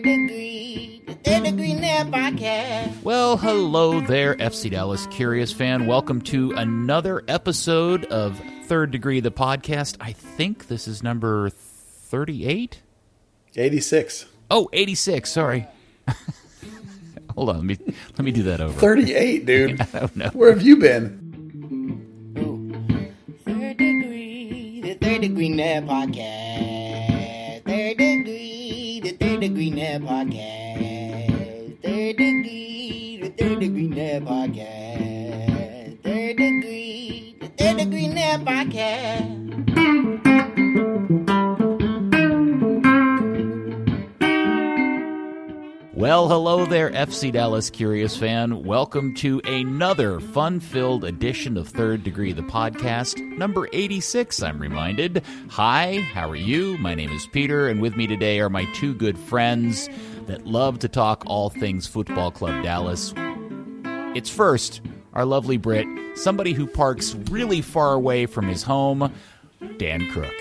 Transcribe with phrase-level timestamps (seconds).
[0.00, 3.02] Third degree, the third degree net podcast.
[3.02, 5.84] Well, hello there, FC Dallas Curious fan.
[5.84, 9.98] Welcome to another episode of Third Degree, the podcast.
[10.00, 12.80] I think this is number 38?
[13.54, 14.24] 86.
[14.50, 15.66] Oh, 86, sorry.
[17.34, 17.76] Hold on, let me
[18.16, 18.80] let me do that over.
[18.80, 19.80] 38, dude.
[19.82, 20.30] I don't know.
[20.30, 21.20] Where have you been?
[23.44, 26.49] Third degree, the third degree net podcast.
[29.40, 31.82] Third degree, net podcast.
[31.82, 36.02] Third degree, the third degree net podcast.
[36.02, 39.29] Third degree, the third degree net podcast.
[46.00, 48.64] Well, hello there, FC Dallas Curious fan.
[48.64, 55.22] Welcome to another fun filled edition of Third Degree, the podcast, number 86, I'm reminded.
[55.50, 56.78] Hi, how are you?
[56.78, 59.90] My name is Peter, and with me today are my two good friends
[60.24, 63.12] that love to talk all things Football Club Dallas.
[64.16, 64.80] It's first,
[65.12, 69.12] our lovely Brit, somebody who parks really far away from his home,
[69.76, 70.32] Dan Crook.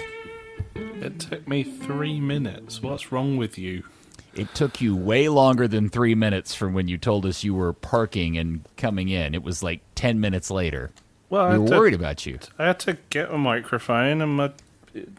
[0.75, 2.81] It took me three minutes.
[2.81, 3.84] What's wrong with you?
[4.33, 7.73] It took you way longer than three minutes from when you told us you were
[7.73, 9.33] parking and coming in.
[9.33, 10.91] It was like 10 minutes later.
[11.30, 12.39] Well, We were to, worried about you.
[12.57, 14.52] I had to get a microphone and my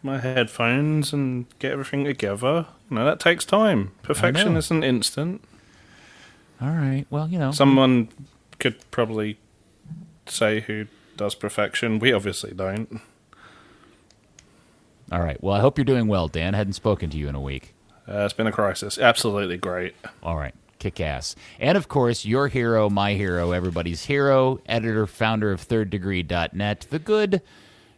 [0.03, 2.66] my headphones and get everything together.
[2.91, 3.92] You know, that takes time.
[4.03, 5.42] Perfection isn't instant.
[6.61, 7.06] All right.
[7.08, 7.53] Well, you know.
[7.53, 8.08] Someone
[8.58, 9.38] could probably
[10.27, 11.98] say who does perfection.
[11.98, 13.00] We obviously don't.
[15.12, 15.42] All right.
[15.42, 16.55] Well, I hope you're doing well, Dan.
[16.55, 17.75] I hadn't spoken to you in a week.
[18.11, 18.98] Uh, it's been a crisis.
[18.98, 19.94] Absolutely great.
[20.22, 20.55] All right.
[20.78, 21.36] Kick ass.
[21.58, 27.42] And of course, your hero, my hero, everybody's hero, editor, founder of thirddegree.net, the good,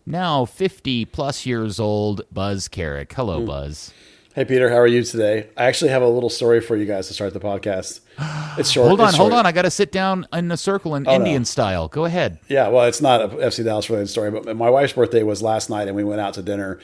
[0.05, 3.12] now 50 plus years old, Buzz Carrick.
[3.12, 3.92] Hello, Buzz.
[4.34, 5.48] Hey, Peter, how are you today?
[5.58, 8.00] I actually have a little story for you guys to start the podcast.
[8.58, 8.88] It's short.
[8.88, 9.46] Hold on, it's hold on.
[9.46, 11.16] I got to sit down in a circle in Oh, no.
[11.16, 11.88] Indian style.
[11.88, 12.38] Go ahead.
[12.48, 15.70] Yeah, well, it's not a FC Dallas related story, but my wife's birthday was last
[15.70, 16.78] night, and we went out to dinner,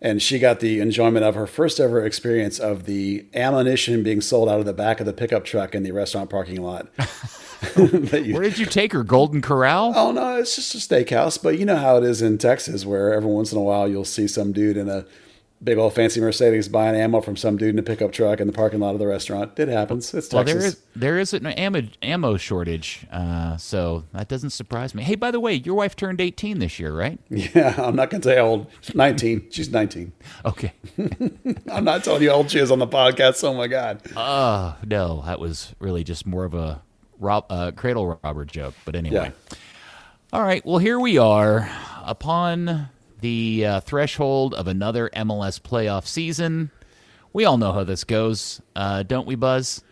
[0.00, 4.48] and she got the enjoyment of her first ever experience of the ammunition being sold
[4.48, 6.88] out of the back of the pickup truck in the restaurant parking lot.
[7.76, 9.02] You- Where did you take her?
[9.02, 9.92] Golden Corral?
[9.96, 11.42] Oh no, it's just a steakhouse.
[11.42, 14.04] But you know how it is in Texas, where every once in a while you'll
[14.04, 15.06] see some dude in a
[15.62, 18.52] big old fancy Mercedes buying ammo from some dude in a pickup truck in the
[18.52, 19.58] parking lot of the restaurant.
[19.58, 20.12] It happens.
[20.12, 20.46] It's tough.
[20.46, 20.82] Well, Texas.
[20.94, 25.02] there is there is an ammo, ammo shortage, uh, so that doesn't surprise me.
[25.02, 27.18] Hey, by the way, your wife turned 18 this year, right?
[27.30, 28.66] Yeah, I'm not gonna say how old.
[28.94, 29.48] 19.
[29.50, 30.12] She's 19.
[30.44, 30.72] Okay.
[31.70, 33.42] I'm not telling you how old she is on the podcast.
[33.44, 34.00] Oh my god.
[34.16, 36.82] Oh no, that was really just more of a
[37.18, 38.74] rob, uh, cradle robber joke.
[38.84, 39.32] But anyway,
[40.32, 40.64] all right.
[40.64, 41.70] Well, here we are
[42.04, 42.88] upon
[43.20, 46.70] the uh, threshold of another MLS playoff season.
[47.32, 49.82] We all know how this goes, uh, don't we, Buzz?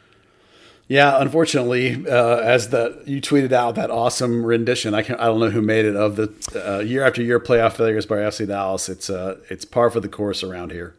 [0.87, 5.41] Yeah, unfortunately, uh, as the you tweeted out that awesome rendition, I can I don't
[5.41, 8.89] know who made it of the uh, year after year playoff failures by FC Dallas.
[8.91, 10.95] It's uh, it's par for the course around here.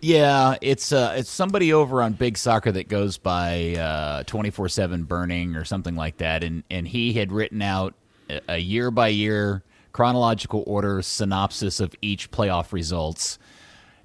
[0.00, 5.04] Yeah, it's uh, it's somebody over on Big Soccer that goes by twenty four seven
[5.04, 7.94] burning or something like that, and and he had written out
[8.28, 9.62] a- a year by year
[10.00, 13.38] chronological order synopsis of each playoff results.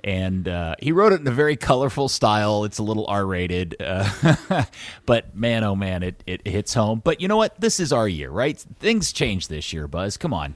[0.03, 2.65] And uh, he wrote it in a very colorful style.
[2.65, 4.65] It's a little R rated, uh,
[5.05, 7.01] but man, oh man, it, it hits home.
[7.01, 7.61] But you know what?
[7.61, 8.57] This is our year, right?
[8.57, 10.17] Things change this year, Buzz.
[10.17, 10.55] Come on,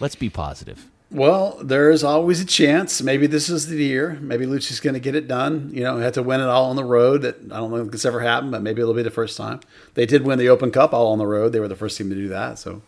[0.00, 0.90] let's be positive.
[1.12, 3.00] Well, there is always a chance.
[3.00, 4.18] Maybe this is the year.
[4.20, 5.70] Maybe Luchi's going to get it done.
[5.72, 7.22] You know, had to win it all on the road.
[7.22, 9.60] That I don't if it's ever happened, but maybe it'll be the first time.
[9.94, 11.52] They did win the Open Cup all on the road.
[11.52, 12.58] They were the first team to do that.
[12.58, 12.82] So,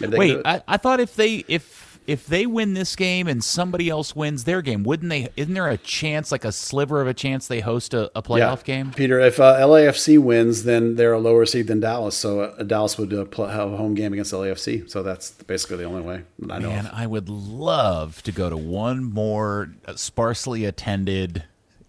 [0.00, 0.42] Wait, it.
[0.44, 4.44] I, I thought if they if if they win this game and somebody else wins
[4.44, 5.28] their game, wouldn't they?
[5.36, 8.64] Isn't there a chance, like a sliver of a chance, they host a, a playoff
[8.64, 8.92] game?
[8.92, 12.16] Peter, if uh, LAFC wins, then they're a lower seed than Dallas.
[12.16, 14.90] So uh, Dallas would uh, pl- have a home game against LAFC.
[14.90, 16.70] So that's basically the only way I know.
[16.70, 16.92] Man, of.
[16.94, 21.44] I would love to go to one more uh, sparsely attended,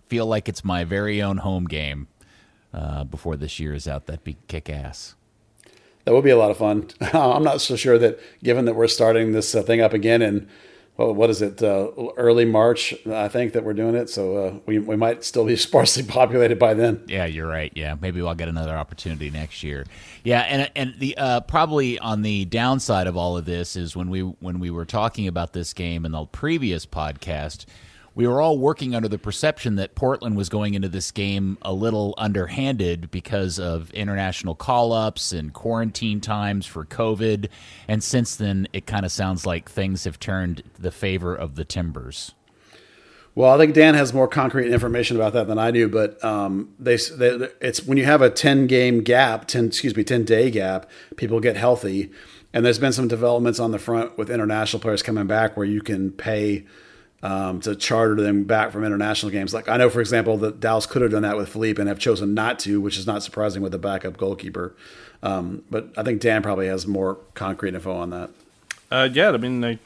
[0.08, 2.08] feel like it's my very own home game
[2.74, 4.06] uh, before this year is out.
[4.06, 5.16] That'd be kick ass.
[6.06, 6.90] That would be a lot of fun.
[7.14, 10.50] I'm not so sure that, given that we're starting this uh, thing up again in,
[10.98, 14.10] well, what is it, uh, early March, I think that we're doing it.
[14.10, 17.04] So uh, we, we might still be sparsely populated by then.
[17.08, 17.72] Yeah, you're right.
[17.76, 19.86] Yeah, maybe I'll get another opportunity next year.
[20.24, 24.10] Yeah, and and the uh, probably on the downside of all of this is when
[24.10, 27.66] we when we were talking about this game in the previous podcast,
[28.16, 31.74] we were all working under the perception that Portland was going into this game a
[31.74, 37.50] little underhanded because of international call ups and quarantine times for COVID.
[37.88, 41.66] And since then, it kind of sounds like things have turned the favor of the
[41.66, 42.34] Timbers.
[43.36, 46.70] Well, I think Dan has more concrete information about that than I do, but um,
[46.78, 50.52] they, they it's when you have a ten game gap, ten excuse me, ten day
[50.52, 52.12] gap, people get healthy,
[52.54, 55.82] and there's been some developments on the front with international players coming back where you
[55.82, 56.64] can pay
[57.24, 59.54] um, to charter them back from international games.
[59.54, 61.98] Like I know, for example, that Dallas could have done that with Phelipe and have
[61.98, 64.76] chosen not to, which is not surprising with a backup goalkeeper.
[65.24, 68.30] Um, but I think Dan probably has more concrete info on that.
[68.92, 69.80] Uh, yeah, I mean, they,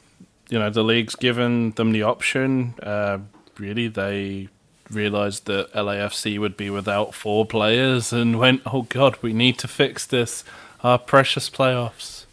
[0.50, 2.74] you know, the league's given them the option.
[2.82, 3.18] Uh,
[3.56, 4.48] really, they
[4.90, 9.68] realized that LAFC would be without four players and went, "Oh God, we need to
[9.68, 10.42] fix this.
[10.82, 12.24] Our precious playoffs."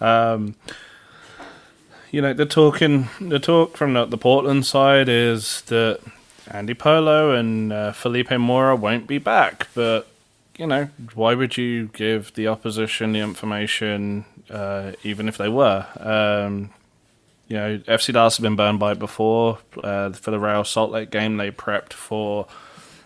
[0.00, 0.56] Um,
[2.12, 5.98] you know, the talking, the talk from the, the Portland side is that
[6.48, 10.06] Andy Polo and uh, Felipe Mora won't be back, but
[10.58, 15.86] you know, why would you give the opposition the information, uh, even if they were?
[15.98, 16.70] Um,
[17.48, 19.58] you know, FC Dallas have been burned by it before.
[19.82, 22.46] Uh, for the Real Salt Lake game, they prepped for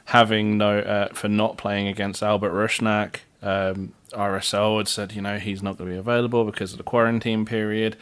[0.07, 3.21] having no uh, for not playing against Albert Rusnak.
[3.43, 6.85] Um, RSL had said, you know, he's not going to be available because of the
[6.85, 7.97] quarantine period.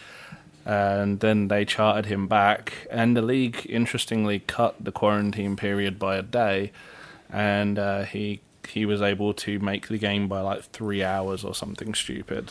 [0.67, 6.17] And then they chartered him back, and the league interestingly cut the quarantine period by
[6.17, 6.73] a day,
[7.31, 11.55] and uh, he he was able to make the game by like three hours or
[11.55, 12.51] something stupid.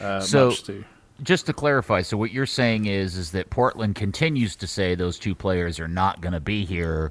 [0.00, 0.84] Uh, So- to-
[1.22, 5.18] Just to clarify, so what you're saying is is that Portland continues to say those
[5.18, 7.10] two players are not going to be here,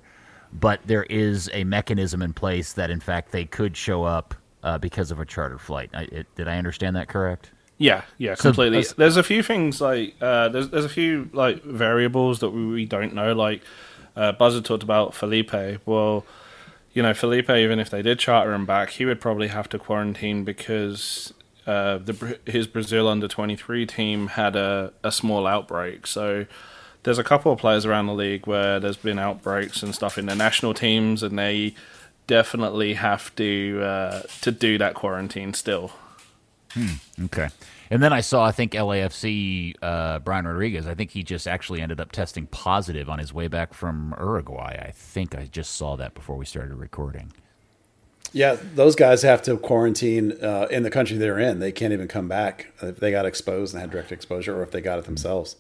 [0.53, 4.33] but there is a mechanism in place that in fact they could show up
[4.63, 5.89] uh, because of a charter flight.
[5.93, 7.51] I, it, did I understand that correct?
[7.77, 8.79] Yeah, yeah, completely.
[8.79, 12.65] as- there's a few things like uh, there's there's a few like variables that we,
[12.67, 13.33] we don't know.
[13.33, 13.61] Like
[14.15, 15.79] uh, Buzzer talked about Phelipe.
[15.85, 16.25] Well,
[16.93, 19.79] you know, Phelipe, even if they did charter him back, he would probably have to
[19.79, 21.33] quarantine because
[21.67, 26.07] uh, the his Brazil under twenty three team had a, a small outbreak.
[26.07, 26.45] So
[27.03, 30.27] there's a couple of players around the league where there's been outbreaks and stuff in
[30.27, 31.75] their national teams, and they
[32.25, 35.91] definitely have to uh, to do that quarantine still.
[37.25, 37.49] Okay.
[37.89, 40.87] And then I saw, I think LAFC uh, Brian Rodriguez.
[40.87, 44.83] I think he just actually ended up testing positive on his way back from Uruguay.
[44.87, 47.31] I think I just saw that before we started recording.
[48.33, 51.59] Yeah, those guys have to quarantine uh, in the country they're in.
[51.59, 54.71] They can't even come back if they got exposed and had direct exposure, or if
[54.71, 55.55] they got it themselves.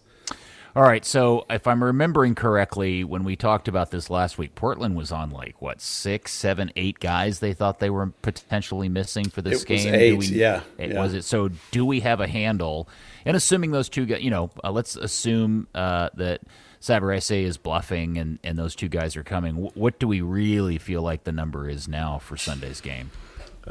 [0.75, 4.97] All right, so if I'm remembering correctly, when we talked about this last week, Portland
[4.97, 9.41] was on like what six, seven, eight guys they thought they were potentially missing for
[9.41, 9.95] this It was game.
[9.95, 10.99] eight, we- yeah, it, yeah.
[11.01, 11.23] was it.
[11.23, 12.89] So do we have a handle?
[13.23, 16.41] And assuming those two guys, you know, uh, let's assume uh, that
[16.81, 19.55] Savarese is bluffing and and those two guys are coming.
[19.55, 23.11] Wh- What do we really feel like the number is now for Sunday's game?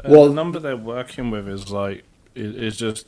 [0.03, 2.03] Well- well, the number they're working with is like
[2.33, 3.05] is, is just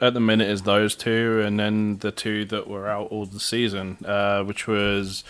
[0.00, 3.40] at the minute is those two, and then the two that were out all the
[3.40, 5.24] season, uh, which was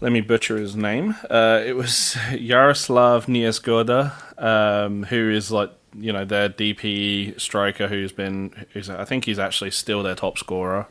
[0.00, 1.14] let me butcher his name.
[1.28, 1.92] Uh, it was
[2.30, 4.12] Jarosław Niezgoda,
[4.42, 9.38] um, who is like you know their DP striker, who's been who's, I think he's
[9.38, 10.86] actually still their top scorer,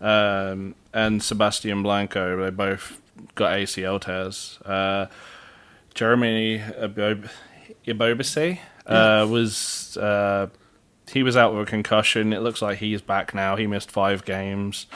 [0.00, 2.44] um, and Sebastian Blanco.
[2.44, 3.00] They both
[3.34, 4.58] got ACL tears.
[4.64, 5.06] Uh,
[5.94, 7.28] Jeremy Ibob-
[7.86, 10.48] Ebobisse uh, was uh,
[11.12, 12.32] he was out with a concussion.
[12.32, 13.56] It looks like he's back now.
[13.56, 14.86] He missed five games.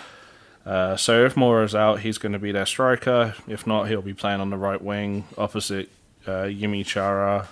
[0.64, 3.34] Uh, so if Mora's out, he's going to be their striker.
[3.48, 5.90] If not, he'll be playing on the right wing opposite
[6.26, 7.48] uh, Yimmi Chara.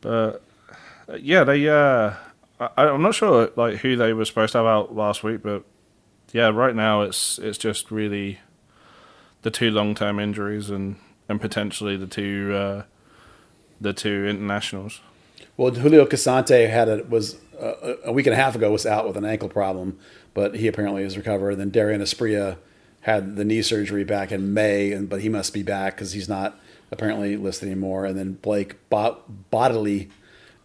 [0.00, 0.42] But
[1.08, 1.68] uh, yeah, they.
[1.68, 2.14] Uh,
[2.60, 5.64] I, I'm not sure like who they were supposed to have out last week, but
[6.32, 8.40] yeah, right now it's it's just really
[9.42, 10.96] the two long term injuries and
[11.28, 12.82] and potentially the two uh,
[13.80, 15.00] the two internationals.
[15.56, 19.06] Well, Julio Cascante had a was uh, a week and a half ago was out
[19.06, 19.98] with an ankle problem,
[20.34, 21.52] but he apparently has recovered.
[21.52, 22.58] And then Dairon Asprilla
[23.02, 26.28] had the knee surgery back in May, and but he must be back because he's
[26.28, 26.60] not
[26.90, 28.04] apparently listed anymore.
[28.04, 30.10] And then Blake Bot- Bodily,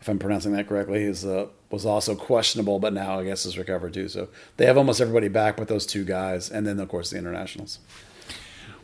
[0.02, 3.58] if I'm pronouncing that correctly, is uh, was also questionable, but now I guess is
[3.58, 4.10] recovered too.
[4.10, 7.18] So they have almost everybody back but those two guys, and then of course the
[7.18, 7.80] internationals.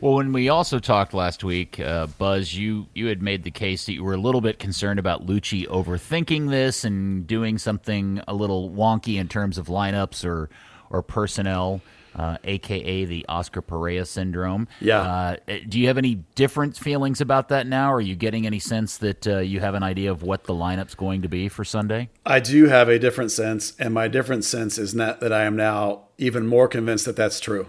[0.00, 3.86] Well, when we also talked last week, uh, Buzz, you you had made the case
[3.86, 8.34] that you were a little bit concerned about Luchi overthinking this and doing something a
[8.34, 10.50] little wonky in terms of lineups or
[10.90, 11.80] or personnel,
[12.14, 14.68] uh, aka the Oscar Pareja syndrome.
[14.80, 15.00] Yeah.
[15.00, 15.36] Uh,
[15.68, 17.92] do you have any different feelings about that now?
[17.92, 20.94] Are you getting any sense that uh, you have an idea of what the lineup's
[20.94, 22.08] going to be for Sunday?
[22.24, 25.56] I do have a different sense, and my different sense is not that I am
[25.56, 27.66] now even more convinced that that's true.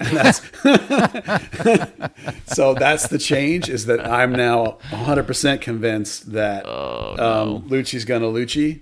[0.00, 0.40] And that's
[2.54, 8.28] so that's the change is that I'm now 100% convinced that um, Luchi's going to
[8.28, 8.80] Luchi.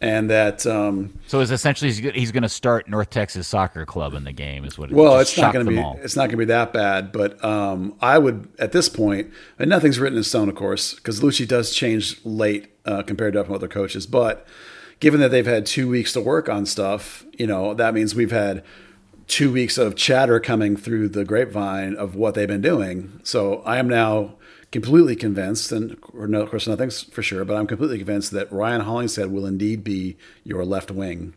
[0.00, 4.14] and that um, So it's essentially he's, he's going to start North Texas Soccer Club
[4.14, 4.64] in the game.
[4.64, 4.90] Is what?
[4.90, 5.98] It well, it's not going to be all.
[6.02, 9.68] it's not going to be that bad, but um, I would at this point, and
[9.68, 13.68] nothing's written in stone, of course, because Luchi does change late uh, compared to other
[13.68, 14.06] coaches.
[14.06, 14.46] But
[15.00, 18.30] given that they've had two weeks to work on stuff, you know that means we've
[18.32, 18.62] had
[19.28, 23.20] two weeks of chatter coming through the grapevine of what they've been doing.
[23.22, 24.34] So I am now
[24.72, 28.80] completely convinced, and no, of course nothing's for sure, but I'm completely convinced that Ryan
[28.82, 31.34] Hollingshead will indeed be your left wing.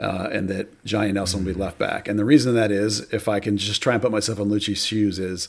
[0.00, 2.08] Uh, and that Johnny Nelson will be left back.
[2.08, 4.84] And the reason that is, if I can just try and put myself in Luchi's
[4.84, 5.48] shoes, is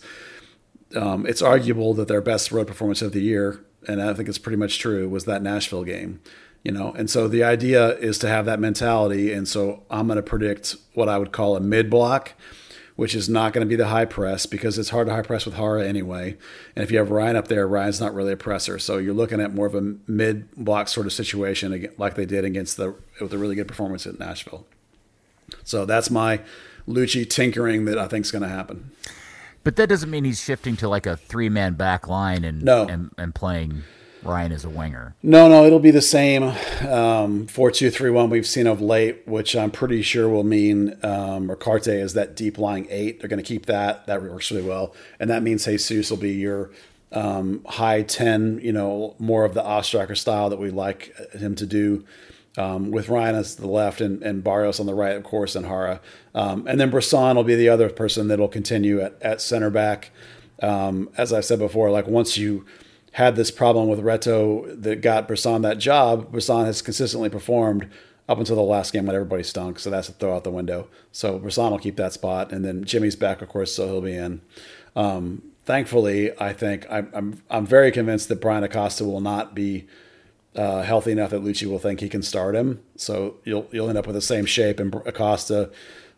[0.96, 4.38] um, it's arguable that their best road performance of the year, and I think it's
[4.38, 6.22] pretty much true, was that Nashville game.
[6.63, 10.15] You know, and so the idea is to have that mentality, and so I'm going
[10.15, 12.32] to predict what I would call a mid block,
[12.96, 15.46] which is not going to be the high press because it's hard to high press
[15.46, 16.38] with Jara anyway.
[16.74, 19.41] And if you have Ryan up there, Ryan's not really a presser, so you're looking
[19.41, 23.34] at more of a mid block sort of situation, like they did against the with
[23.34, 24.65] a really good performance at Nashville.
[25.65, 26.39] So that's my
[26.88, 28.91] Luchi tinkering that I think is going to happen.
[29.65, 32.86] But that doesn't mean he's shifting to like a three man back line and, No.
[32.88, 33.84] and and playing
[34.24, 35.15] Ryan as a winger.
[35.22, 36.44] No, no, it'll be the same
[36.88, 40.98] um, four two three one we've seen of late, which I'm pretty sure will mean
[41.03, 43.20] um, Ricaurte is that deep lying eight.
[43.20, 44.08] They're going to keep that.
[44.08, 46.72] That works really well, and that means Jesus will be your
[47.12, 48.60] um, high ten.
[48.63, 52.06] You know, more of the Ostracker style that we like him to do.
[52.56, 55.65] Um, with Ryan as the left and, and Barrios on the right, of course, and
[55.65, 56.00] Jara.
[56.36, 60.12] Um, and then Bressan will be the other person that'll continue at, at center back.
[60.62, 62.63] Um, as I've said before, like once you
[63.13, 67.89] had this problem with Reto that got Bressan that job, Bressan has consistently performed
[68.27, 69.79] up until the last game when everybody stunk.
[69.79, 70.88] So that's a throw out the window.
[71.12, 72.51] So Bressan will keep that spot.
[72.51, 74.41] And then Jimmy's back, of course, so he'll be in.
[74.96, 79.88] Um, thankfully, I think I'm, I'm, I'm very convinced that Bryan Acosta will not be
[80.55, 82.82] uh, healthy enough that Luchi will think he can start him.
[82.96, 85.72] So you'll you'll end up with the same shape, and Acosta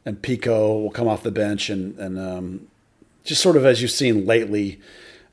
[0.05, 2.67] and Picault will come off the bench, and and um,
[3.23, 4.81] just sort of as you've seen lately,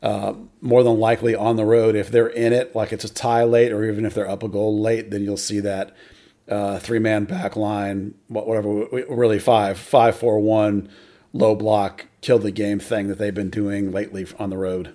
[0.02, 3.44] uh, more than likely on the road, if they're in it, like it's a tie
[3.44, 5.94] late, or even if they're up a goal late, then you'll see that
[6.48, 10.88] uh, three man back line, whatever, really five, five, four, one,
[11.32, 14.92] low block, kill the game thing that they've been doing lately on the road.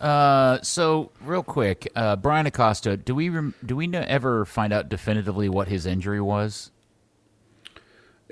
[0.00, 4.72] Uh, so real quick, uh, Bryan Acosta, do we rem- do we know, ever find
[4.72, 6.70] out definitively what his injury was?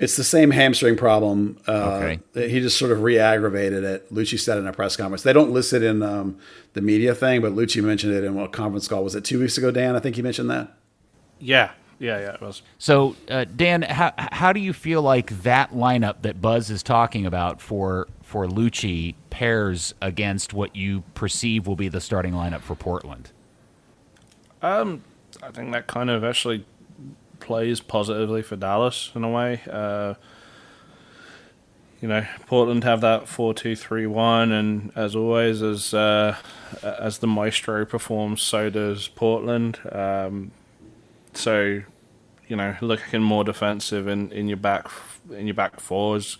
[0.01, 1.57] It's the same hamstring problem.
[1.67, 2.49] Uh, Okay.
[2.49, 4.11] He just sort of re-aggravated it.
[4.13, 5.21] Luchi said in a press conference.
[5.23, 6.37] They don't list it in um,
[6.73, 9.03] the media thing, but Luchi mentioned it in a conference call.
[9.03, 9.95] Was it two weeks ago, Dan?
[9.95, 10.75] I think he mentioned that.
[11.39, 12.33] Yeah, yeah, yeah.
[12.33, 12.63] It was.
[12.79, 17.25] So, uh, Dan, how how do you feel like that lineup that Buzz is talking
[17.25, 22.75] about for for Luchi pairs against what you perceive will be the starting lineup for
[22.75, 23.31] Portland?
[24.61, 25.03] Um,
[25.43, 26.65] I think that kind of actually
[27.51, 29.59] plays positively for Dallas in a way.
[29.69, 30.13] Uh,
[32.01, 36.37] you know, Portland have that four-two-three-one, and as always, as uh,
[36.81, 39.79] as the maestro performs, so does Portland.
[39.91, 40.51] Um,
[41.33, 41.81] so,
[42.47, 44.89] you know, looking more defensive in, in your back
[45.29, 46.37] in your back four is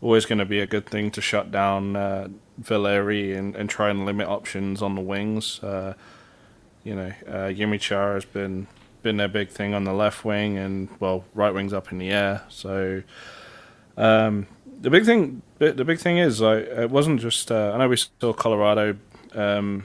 [0.00, 3.90] always going to be a good thing to shut down uh, Valeri and, and try
[3.90, 5.60] and limit options on the wings.
[5.62, 5.94] Uh,
[6.84, 8.68] you know, uh, Yimmi Char has been
[9.06, 12.10] been their big thing on the left wing, and well, right wing's up in the
[12.10, 12.42] air.
[12.48, 13.02] So
[13.96, 14.46] um,
[14.80, 17.50] the big thing, the big thing is, like, it wasn't just.
[17.50, 18.96] Uh, I know we saw Colorado
[19.34, 19.84] um,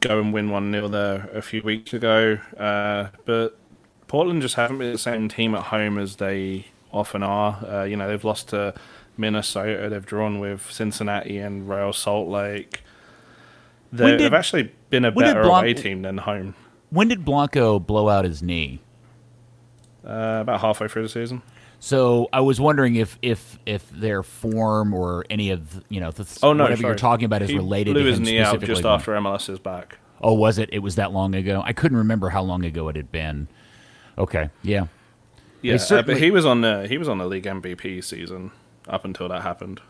[0.00, 3.58] go and win one 0 there a few weeks ago, uh, but
[4.08, 7.64] Portland just haven't been the same team at home as they often are.
[7.66, 8.74] Uh, you know, they've lost to
[9.16, 12.82] Minnesota, they've drawn with Cincinnati and Real Salt Lake.
[13.92, 16.54] They, When did- they've actually been a better Blanc- away team than home.
[16.92, 18.80] When did Blanco blow out his knee?
[20.06, 21.40] Uh, about halfway through the season.
[21.80, 26.28] So I was wondering if if if their form or any of you know the,
[26.42, 28.84] Oh no, whatever you're talking about is he related blew to his knee out just
[28.84, 29.98] after MLS is back.
[30.20, 30.68] Oh, was it?
[30.70, 31.62] It was that long ago.
[31.64, 33.48] I couldn't remember how long ago it had been.
[34.18, 34.86] Okay, yeah.
[35.62, 38.50] Yeah, uh, but he was on the he was on the league MVP season
[38.86, 39.80] up until that happened.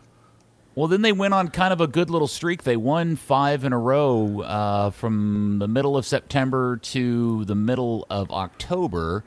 [0.75, 2.63] Well, then they went on kind of a good little streak.
[2.63, 8.07] They won five in a row uh, from the middle of September to the middle
[8.09, 9.23] of October.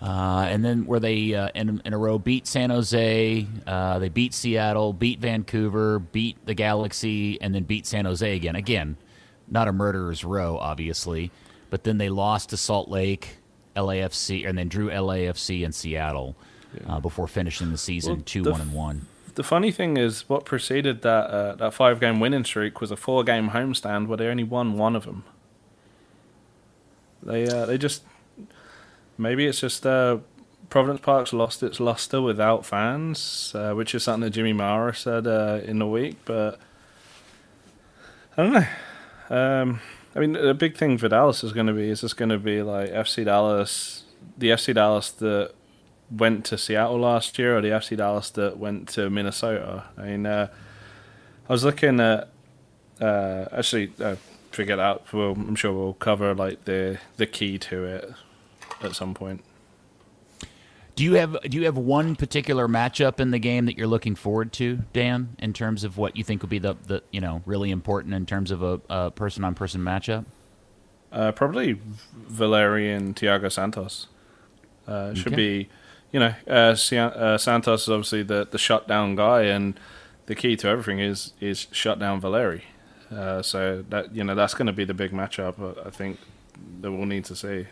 [0.00, 4.08] Uh, and then where they uh, in, in a row beat San Jose, uh, they
[4.08, 8.56] beat Seattle, beat Vancouver, beat the Galaxy, and then beat San Jose again.
[8.56, 8.96] Again,
[9.48, 11.30] not a murderer's row, obviously,
[11.70, 13.36] but then they lost to Salt Lake,
[13.76, 16.34] LAFC, and then drew LAFC and Seattle
[16.86, 19.06] uh, before finishing the season Well, two the one and one.
[19.34, 22.96] The funny thing is, what preceded that uh, that five game winning streak was a
[22.96, 25.24] four game homestand where they only won one of them.
[27.22, 28.02] They uh, they just
[29.16, 30.18] maybe it's just uh,
[30.68, 35.26] Providence Park's lost its luster without fans, uh, which is something that Jimmy Mara said
[35.26, 36.16] uh, in the week.
[36.24, 36.58] But
[38.36, 38.66] I don't know.
[39.30, 39.80] Um,
[40.14, 42.38] I mean, the big thing for Dallas is going to be is this going to
[42.38, 44.04] be like FC Dallas,
[44.36, 45.54] the FC Dallas that
[46.14, 49.84] went to Seattle last year, or the FC Dallas that went to Minnesota.
[49.96, 50.48] I mean, uh,
[51.48, 52.28] I was looking at
[53.00, 53.92] uh, actually.
[54.00, 54.16] Uh,
[54.54, 55.12] figure out.
[55.12, 58.12] Well, I'm sure we'll cover like the the key to it
[58.82, 59.42] at some point.
[60.94, 64.14] Do you have do you have one particular matchup in the game that you're looking
[64.14, 67.42] forward to, Dan, in terms of what you think would be the, the you know
[67.46, 70.26] really important in terms of a person on person matchup?
[71.10, 71.78] Uh, probably
[72.14, 74.08] Valeri and Thiago Santos.
[74.86, 75.36] Uh, should okay.
[75.36, 75.68] be,
[76.12, 79.78] you know, uh, uh, Santos is obviously the the shutdown guy, and
[80.26, 82.64] the key to everything is is shut down Valeri.
[83.10, 85.60] Uh, so that you know that's going to be the big matchup.
[85.60, 86.18] Uh, I think
[86.80, 87.66] that we'll need to see.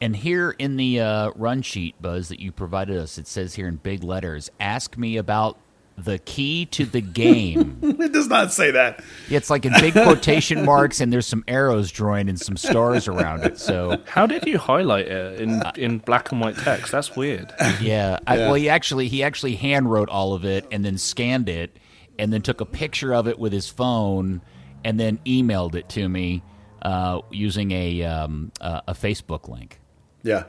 [0.00, 3.66] And here in the uh, run sheet, Buzz, that you provided us, it says here
[3.66, 5.58] in big letters, ask me about
[6.04, 7.78] the key to the game.
[7.82, 9.02] it does not say that.
[9.28, 13.08] Yeah, it's like in big quotation marks, and there's some arrows drawing and some stars
[13.08, 13.58] around it.
[13.58, 16.92] So, how did you highlight it in in black and white text?
[16.92, 17.52] That's weird.
[17.80, 21.48] Yeah, I, well, he actually he actually hand wrote all of it and then scanned
[21.48, 21.76] it,
[22.18, 24.40] and then took a picture of it with his phone,
[24.84, 26.42] and then emailed it to me
[26.82, 29.80] uh, using a um, uh, a Facebook link.
[30.22, 30.44] Yeah.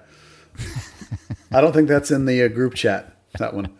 [1.51, 3.73] I don't think that's in the uh, group chat, that one.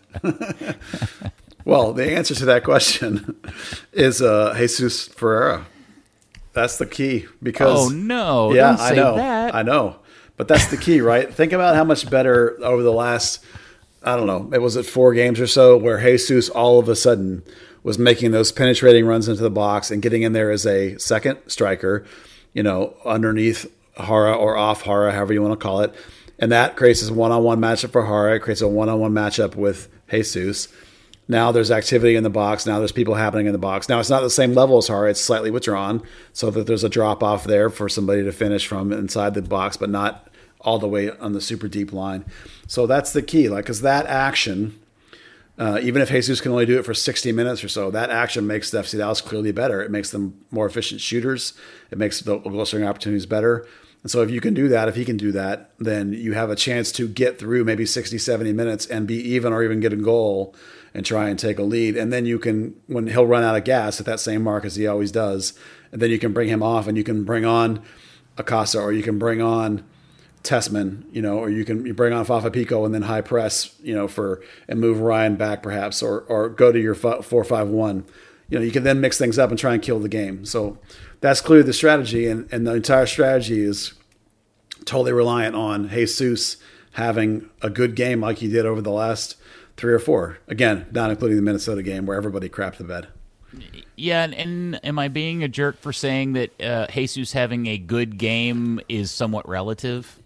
[1.66, 3.40] Well, the answer to that question
[3.94, 5.66] is uh, Jesus Ferreira.
[6.54, 9.16] That's the key because Oh no, yeah, I know.
[9.16, 9.56] That.
[9.56, 9.98] I know.
[10.36, 11.32] But that's the key, right?
[11.32, 13.44] Think about how much better over the last
[14.02, 16.96] I don't know, it was it four games or so where Jesus all of a
[16.96, 17.44] sudden
[17.84, 21.40] was making those penetrating runs into the box and getting in there as a second
[21.48, 22.06] striker,
[22.54, 25.94] you know, underneath Jara or off Jara, however you want to call it.
[26.38, 28.36] And that creates a one on one matchup for Jara.
[28.36, 30.70] It creates a one on one matchup with Jesus.
[31.30, 32.66] Now there's activity in the box.
[32.66, 33.88] Now there's people happening in the box.
[33.88, 35.12] Now it's not the same level as Jara.
[35.12, 36.02] It's slightly withdrawn
[36.34, 39.78] so that there's a drop off there for somebody to finish from inside the box,
[39.78, 40.28] but not
[40.60, 42.26] all the way on the super deep line.
[42.68, 43.48] So that's the key.
[43.48, 44.78] Like, because that action
[45.60, 48.48] uh, even if Jesus can only do it for 60 minutes or so, that action
[48.48, 49.82] makes the FC Dallas clearly better.
[49.82, 51.52] It makes them more efficient shooters.
[51.92, 53.68] It makes the goal scoring opportunities better.
[54.02, 56.50] And so if you can do that, if he can do that, then you have
[56.50, 59.92] a chance to get through maybe 60, 70 minutes and be even or even get
[59.92, 60.56] a goal
[60.94, 61.96] and try and take a lead.
[61.96, 64.76] And then you can, when he'll run out of gas at that same mark as
[64.76, 65.54] he always does,
[65.92, 67.82] and then you can bring him off and you can bring on
[68.38, 69.84] Acosta or you can bring on
[70.44, 73.76] Tessmann, you know, or you can you bring on Fafa Picault and then high press,
[73.82, 77.68] you know, for and move Ryan back perhaps, or or go to your four five
[77.68, 78.06] one.
[78.50, 80.46] You know, you can then mix things up and try and kill the game.
[80.46, 80.78] So
[81.20, 83.94] that's clearly the strategy, and and the entire strategy is
[84.86, 86.58] totally reliant on Jesus
[86.94, 89.36] having a good game like he did over the last
[89.80, 90.38] three or four.
[90.48, 93.08] Again, not including the Minnesota game where everybody crapped the bed.
[93.96, 97.78] Yeah, and, and, am I being a jerk for saying that uh, Jesus having a
[97.78, 100.20] good game is somewhat relative?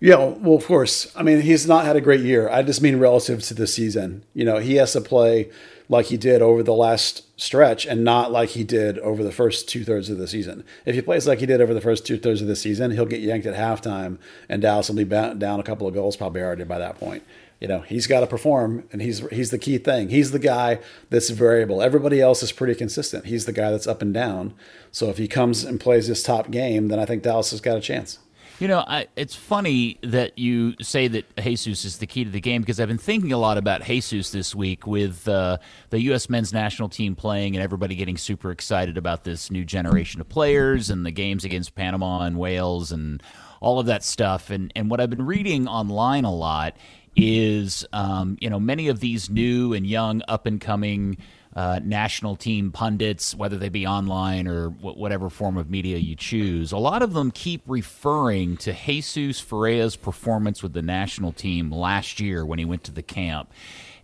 [0.00, 1.12] Yeah, well, of course.
[1.14, 2.48] I mean, he's not had a great year.
[2.48, 4.24] I just mean relative to the season.
[4.34, 5.50] You know, he has to play
[5.92, 9.68] like he did over the last stretch and not like he did over the first
[9.68, 10.64] two thirds of the season.
[10.86, 13.04] If he plays like he did over the first two thirds of the season, he'll
[13.04, 16.64] get yanked at halftime, and Dallas will be down a couple of goals probably already
[16.64, 17.22] by that point.
[17.60, 20.08] You know, he's got to perform, and he's he's the key thing.
[20.08, 21.80] He's the guy that's variable.
[21.80, 23.26] Everybody else is pretty consistent.
[23.26, 24.54] He's the guy that's up and down.
[24.90, 27.76] So if he comes and plays his top game, then I think Dallas has got
[27.76, 28.18] a chance.
[28.62, 32.40] You know, I, it's funny that you say that Jesus is the key to the
[32.40, 35.58] game because I've been thinking a lot about Jesus this week with uh,
[35.90, 36.30] the U.S.
[36.30, 40.90] men's national team playing and everybody getting super excited about this new generation of players
[40.90, 43.20] and the games against Panama and Wales and
[43.60, 44.48] all of that stuff.
[44.48, 46.76] And, and what I've been reading online a lot
[47.16, 51.16] is, um, you know, many of these new and young up and coming–
[51.54, 56.16] uh, national team pundits, whether they be online or w- whatever form of media you
[56.16, 61.70] choose, a lot of them keep referring to Jesus Ferreira's performance with the national team
[61.70, 63.52] last year when he went to the camp.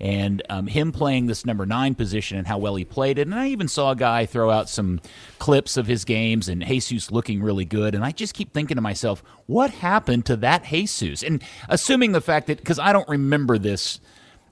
[0.00, 3.22] And um, him playing this number nine position and how well he played it.
[3.22, 5.00] And I even saw a guy throw out some
[5.40, 7.96] clips of his games and Jesus looking really good.
[7.96, 11.24] And I just keep thinking to myself, what happened to that Jesus?
[11.24, 13.98] And assuming the fact that, because I don't remember this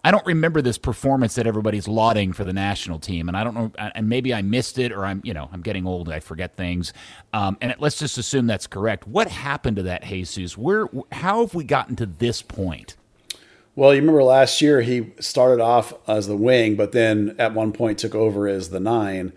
[0.06, 3.54] I don't remember this performance that everybody's lauding for the national team, and I don't
[3.54, 6.56] know, and maybe I missed it, or I'm, you know, I'm getting old, I forget
[6.56, 6.92] things.
[7.32, 9.08] Um, and let's just assume that's correct.
[9.08, 10.56] What happened to that Jesus?
[10.56, 12.94] Where, how have we gotten to this point?
[13.74, 17.72] Well, you remember last year he started off as the wing, but then at one
[17.72, 19.32] point took over as the nine,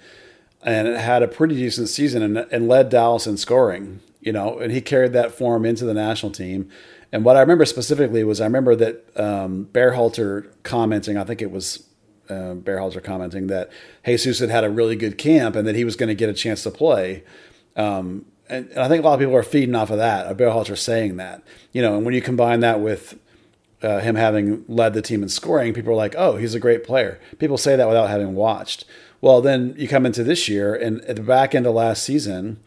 [0.61, 4.01] and had a pretty decent season and, and led Dallas in scoring.
[4.21, 6.69] you know, and he carried that form into the national team.
[7.11, 11.51] And what I remember specifically was I remember that um, Berhalter commenting, I think it
[11.51, 11.83] was
[12.29, 13.71] uh, Berhalter commenting that
[14.05, 16.33] Jesus had had a really good camp and that he was going to get a
[16.33, 17.23] chance to play.
[17.75, 20.37] Um, and, and, I think a lot of people are feeding off of that.
[20.37, 23.17] Berhalter saying that, you know, and when you combine that with
[23.81, 26.83] uh, him having led the team in scoring, people are like, "Oh, he's a great
[26.83, 28.85] player." People say that without having watched.
[29.21, 32.59] Well, then you come into this year, and at the back end of last season,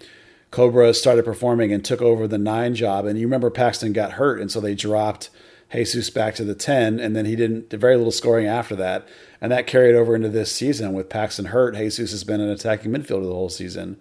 [0.52, 3.06] Cobra started performing and took over the nine job.
[3.06, 5.30] And you remember Paxton got hurt, and so they dropped
[5.72, 9.08] Jesus back to the 10, and then he didn't, do very little scoring after that.
[9.40, 11.74] And that carried over into this season with Paxton hurt.
[11.74, 13.96] Jesus has been an attacking midfielder the whole season.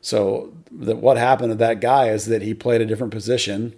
[0.00, 3.72] So the, what happened to that guy is that he played a different position,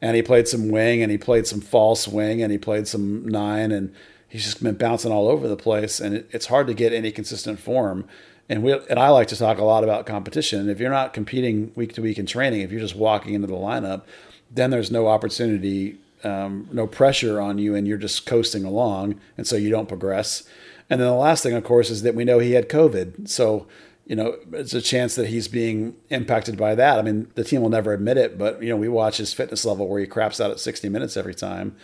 [0.00, 3.24] and he played some wing, and he played some false wing, and he played some
[3.28, 3.94] nine, and
[4.28, 6.00] he's just been bouncing all over the place.
[6.00, 8.08] And it, it's hard to get any consistent form
[8.48, 10.68] and we and I like to talk a lot about competition.
[10.68, 13.54] If you're not competing week to week in training, if you're just walking into the
[13.54, 14.02] lineup,
[14.50, 19.46] then there's no opportunity, um, no pressure on you, and you're just coasting along, and
[19.46, 20.42] so you don't progress.
[20.90, 23.66] And then the last thing, of course, is that we know he had COVID, so
[24.06, 26.98] you know it's a chance that he's being impacted by that.
[26.98, 29.64] I mean, the team will never admit it, but you know we watch his fitness
[29.64, 31.76] level where he craps out at 60 minutes every time.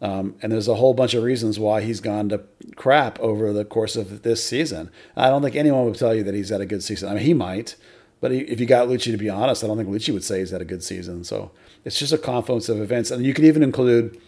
[0.00, 2.42] Um, and there's a whole bunch of reasons why he's gone to
[2.76, 4.90] crap over the course of this season.
[5.16, 7.08] I don't think anyone would tell you that he's had a good season.
[7.08, 7.74] I mean, he might,
[8.20, 10.38] but he, if you got Luchi to be honest, I don't think Luchi would say
[10.38, 11.24] he's had a good season.
[11.24, 11.50] So
[11.84, 13.10] it's just a confluence of events.
[13.10, 14.20] And you could even include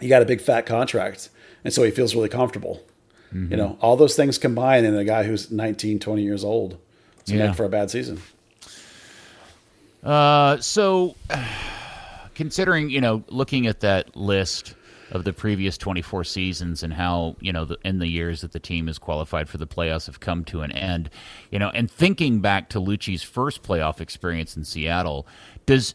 [0.00, 1.28] he got a big fat contract,
[1.64, 2.82] and so he feels really comfortable.
[3.32, 3.52] Mm-hmm.
[3.52, 6.78] You know, all those things combined in a guy who's 19, 20 years old
[7.26, 7.52] to yeah.
[7.52, 8.20] for a bad season.
[10.02, 11.14] Uh, so
[12.34, 14.74] considering, you know, looking at that list,
[15.10, 18.60] of the previous 24 seasons and how you know the, in the years that the
[18.60, 21.10] team has qualified for the playoffs have come to an end.
[21.50, 25.26] You know and thinking back to Luchi's first playoff experience in Seattle
[25.66, 25.94] does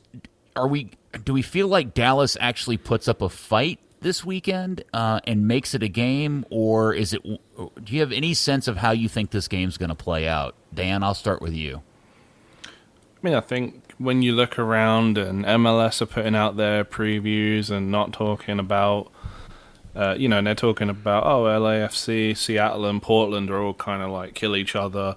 [0.56, 0.92] are we
[1.24, 5.74] do we feel like Dallas actually puts up a fight this weekend uh, and makes
[5.74, 6.46] it a game?
[6.50, 7.40] Or is it do
[7.88, 10.56] you have any sense of how you think this game's going to play out?
[10.74, 11.82] Dan I'll start with you.
[12.66, 12.70] I
[13.22, 17.92] mean I think when you look around and MLS are putting out their previews and
[17.92, 19.12] not talking about,
[19.96, 24.02] uh, you know, and they're talking about oh LAFC, Seattle, and Portland are all kind
[24.02, 25.16] of like kill each other.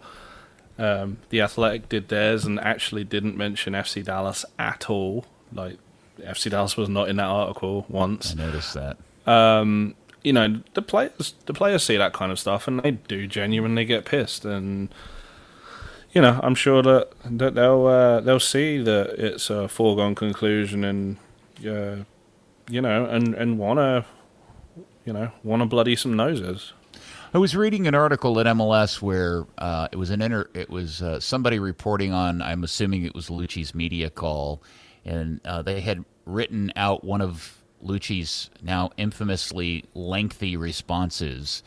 [0.79, 5.25] Um, the Athletic did theirs and actually didn't mention FC Dallas at all.
[5.53, 5.79] Like
[6.21, 8.33] FC Dallas was not in that article once.
[8.33, 8.99] I noticed that.
[9.27, 13.27] Um, you know, the players the players see that kind of stuff and they do
[13.27, 14.89] genuinely get pissed and
[16.17, 20.83] you know, I'm sure that that they'll uh, they'll see that it's a foregone conclusion
[20.83, 21.19] and
[21.59, 22.05] uh,
[22.71, 24.07] you know, and and wanna
[25.05, 26.73] you know wanna bloody some noses.
[27.35, 31.03] I was reading an article at MLS where uh, it was an inter- it was
[31.03, 32.41] uh, somebody reporting on.
[32.41, 34.63] I'm assuming it was Luchi's media call,
[35.05, 41.63] and uh, they had written out one of Luchi's now infamously lengthy responses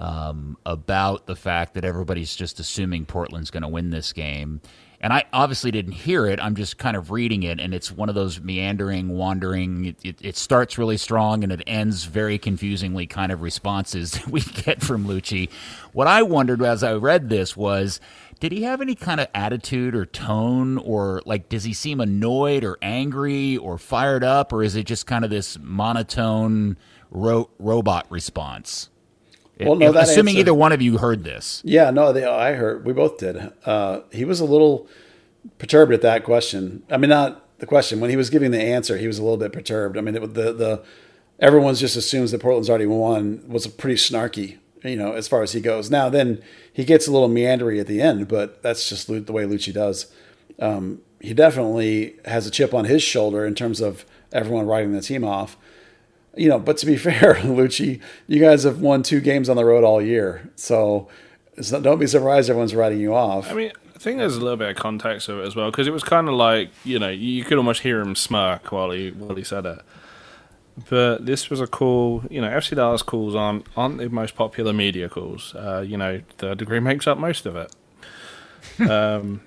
[0.00, 4.62] um, about the fact that everybody's just assuming Portland's going to win this game.
[5.02, 6.38] And I obviously didn't hear it.
[6.42, 9.86] I'm just kind of reading it, and it's one of those meandering, wandering.
[9.86, 14.28] It, it, it starts really strong and it ends very confusingly, kind of responses that
[14.28, 15.48] we get from Luchi.
[15.92, 17.98] What I wondered as I read this was
[18.40, 22.64] did he have any kind of attitude or tone or like does he seem annoyed
[22.64, 26.78] or angry or fired up or is it just kind of this monotone
[27.10, 28.89] ro- robot response
[29.66, 31.62] well, no, that assuming answer, either one of you heard this.
[31.64, 32.84] Yeah, no, they, I heard.
[32.84, 33.52] We both did.
[33.64, 34.88] Uh, he was a little
[35.58, 36.82] perturbed at that question.
[36.90, 38.00] I mean, not the question.
[38.00, 39.96] When he was giving the answer, he was a little bit perturbed.
[39.96, 40.84] I mean, it, the the
[41.38, 45.52] everyone's just assumes that Portland's already won was pretty snarky, you know, as far as
[45.52, 45.90] he goes.
[45.90, 46.42] Now, then
[46.72, 50.12] he gets a little meandery at the end, but that's just the way Luchi does.
[50.58, 55.00] Um, he definitely has a chip on his shoulder in terms of everyone writing the
[55.00, 55.56] team off
[56.36, 59.64] you know, but to be fair, Luchi, you guys have won two games on the
[59.64, 61.08] road all year, so
[61.70, 63.50] not, don't be surprised everyone's writing you off.
[63.50, 65.86] I mean, I think there's a little bit of context of it as well because
[65.86, 69.10] it was kind of like you know you could almost hear him smirk while he
[69.10, 69.80] while he said it.
[70.88, 74.72] But this was a call, you know, FC Dallas calls aren't aren't the most popular
[74.72, 75.54] media calls.
[75.54, 77.74] Uh, you know, the degree makes up most of it.
[78.78, 79.40] Um,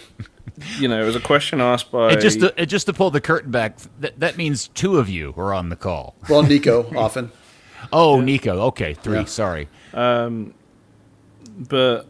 [0.78, 2.12] you know, it was a question asked by.
[2.12, 5.08] And just to, and just to pull the curtain back, that, that means two of
[5.08, 6.14] you were on the call.
[6.28, 7.32] Well, Nico often.
[7.92, 8.24] oh, yeah.
[8.24, 8.60] Nico.
[8.68, 9.18] Okay, three.
[9.18, 9.24] Yeah.
[9.24, 9.68] Sorry.
[9.94, 10.54] Um,
[11.56, 12.06] but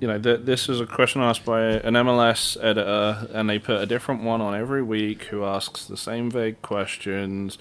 [0.00, 3.80] you know, th- this is a question asked by an MLS editor, and they put
[3.80, 7.58] a different one on every week who asks the same vague questions,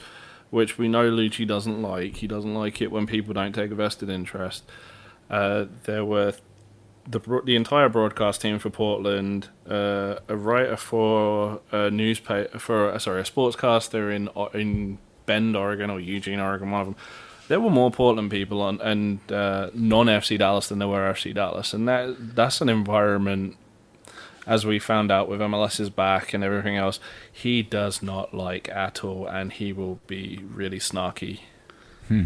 [0.49, 2.17] which we know Luchi doesn't like.
[2.17, 4.63] He doesn't like it when people don't take a vested interest.
[5.30, 6.34] Uh, there were
[7.10, 13.00] the the entire broadcast team for Portland, uh, a writer for a newspaper for uh,
[13.00, 16.95] sorry a sportscaster in in Bend, Oregon or Eugene, Oregon, one of them.
[17.48, 21.34] There were more Portland people on and uh, non FC Dallas than there were FC
[21.34, 23.58] Dallas, and that that's an environment.
[24.48, 27.00] As we found out with MLS's back and everything else,
[27.32, 31.41] he does not like at all, and he will be really snarky,
[32.08, 32.24] Hmm.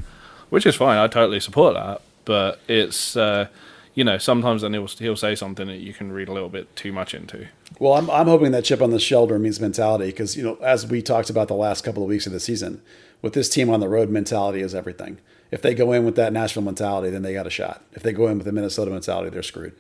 [0.50, 0.98] which is fine.
[0.98, 3.48] I totally support that, but it's uh,
[3.93, 6.75] you know sometimes then he'll he'll say something that you can read a little bit
[6.75, 7.47] too much into.
[7.79, 10.86] Well, I'm, I'm hoping that chip on the shoulder means mentality because, you know, as
[10.86, 12.82] we talked about the last couple of weeks of the season,
[13.21, 15.19] with this team on the road, mentality is everything.
[15.49, 17.84] If they go in with that Nashville mentality, then they got a shot.
[17.93, 19.75] If they go in with the Minnesota mentality, they're screwed.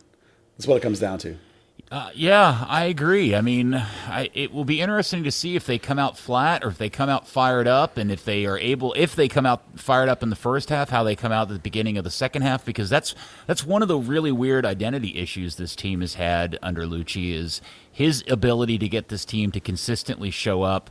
[0.57, 1.37] That's what it comes down to.
[1.91, 3.35] Uh, yeah, I agree.
[3.35, 6.69] I mean, I, it will be interesting to see if they come out flat or
[6.69, 9.61] if they come out fired up, and if they are able, if they come out
[9.75, 12.09] fired up in the first half, how they come out at the beginning of the
[12.09, 13.13] second half, because that's
[13.45, 17.61] that's one of the really weird identity issues this team has had under Luchi is
[17.91, 20.89] his ability to get this team to consistently show up,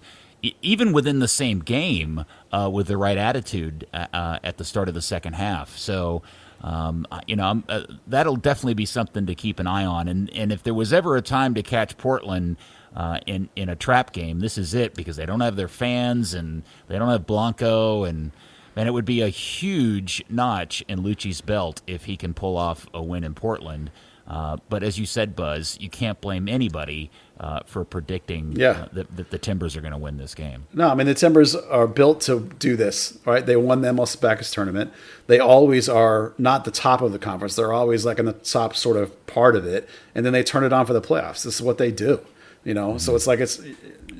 [0.61, 4.87] even within the same game, uh, with the right attitude uh, uh, at the start
[4.87, 5.77] of the second half.
[5.77, 6.23] So.
[6.63, 10.09] Um, you know, uh, that'll definitely be something to keep an eye on.
[10.09, 12.57] And and if there was ever a time to catch Portland
[12.95, 16.35] uh, in in a trap game, this is it because they don't have their fans
[16.35, 18.31] and they don't have Blanco and
[18.77, 22.87] and it would be a huge notch in Luchi's belt if he can pull off
[22.95, 23.91] a win in Portland.
[24.27, 27.11] Uh, but as you said, Buzz, you can't blame anybody
[27.43, 28.71] uh, for predicting Yeah.
[28.71, 30.67] uh, that, that the Timbers are going to win this game.
[30.73, 33.45] No, I mean the Timbers are built to do this, right?
[33.45, 34.93] They won the MLS is Back tournament.
[35.27, 37.57] They always are not the top of the conference.
[37.57, 40.63] They're always like in the top sort of part of it, and then they turn
[40.65, 41.43] it on for the playoffs.
[41.43, 42.21] This is what they do,
[42.65, 42.97] you know.
[42.99, 43.61] So it's like it's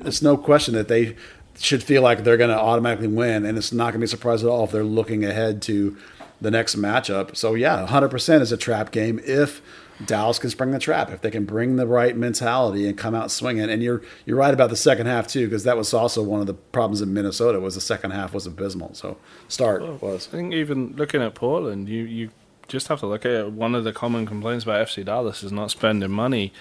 [0.05, 1.15] it's no question that they
[1.59, 4.07] should feel like they're going to automatically win, and it's not going to be a
[4.07, 5.95] surprise at all if they're looking ahead to
[6.41, 7.37] the next matchup.
[7.37, 9.61] So yeah, 100% is a trap game if
[10.05, 13.31] Dallas can spring the trap if they can bring the right mentality and come out
[13.31, 13.69] swinging.
[13.69, 16.47] And you're you're right about the second half too, because that was also one of
[16.47, 18.93] the problems in Minnesota was the second half was abysmal.
[18.93, 22.29] So start was I think even looking at Portland, you, you
[22.67, 23.51] just have to look at it.
[23.51, 26.53] One of the common complaints about FC Dallas is not spending money,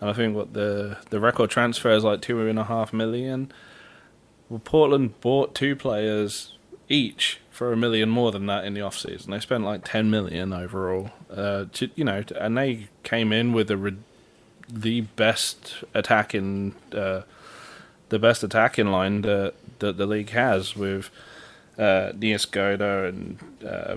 [0.00, 3.52] and I think what the the record transfer is like two and a half million.
[4.48, 8.98] Well, Portland bought two players each for a million more than that in the off
[8.98, 9.30] season.
[9.30, 11.10] They spent like ten million overall.
[11.34, 13.94] Uh, to, you know, and they came in with a
[14.68, 17.22] the best attacking uh,
[18.08, 21.10] the best attacking line that that the league has with
[21.78, 23.96] uh, Niezgoda and uh,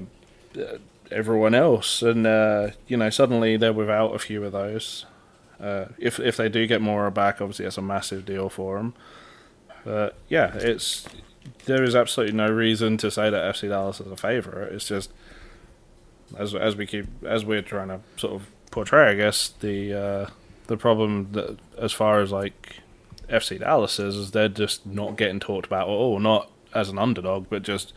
[0.60, 0.78] uh,
[1.12, 5.06] everyone else, and uh, you know suddenly they're without a few of those.
[5.60, 8.94] Uh, if if they do get Mora back, obviously that's a massive deal for them.
[9.84, 11.06] But yeah, it's
[11.66, 14.74] there is absolutely no reason to say that FC Dallas is a favorite.
[14.74, 15.12] It's just
[16.38, 20.30] as as we keep as we're trying to sort of portray, I guess the uh,
[20.68, 22.78] the problem that as far as like
[23.30, 26.20] FC Dallas is, is they're just not getting talked about at all.
[26.20, 27.94] Not as an underdog, but just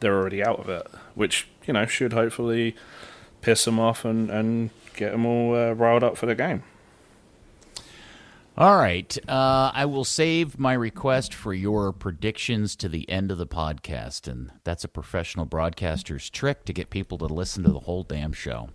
[0.00, 2.74] they're already out of it, which you know should hopefully
[3.40, 6.62] piss them off and and get them all uh, riled up for the game.
[8.60, 9.16] All right.
[9.26, 14.28] Uh, I will save my request for your predictions to the end of the podcast.
[14.30, 18.34] And that's a professional broadcaster's trick to get people to listen to the whole damn
[18.34, 18.68] show.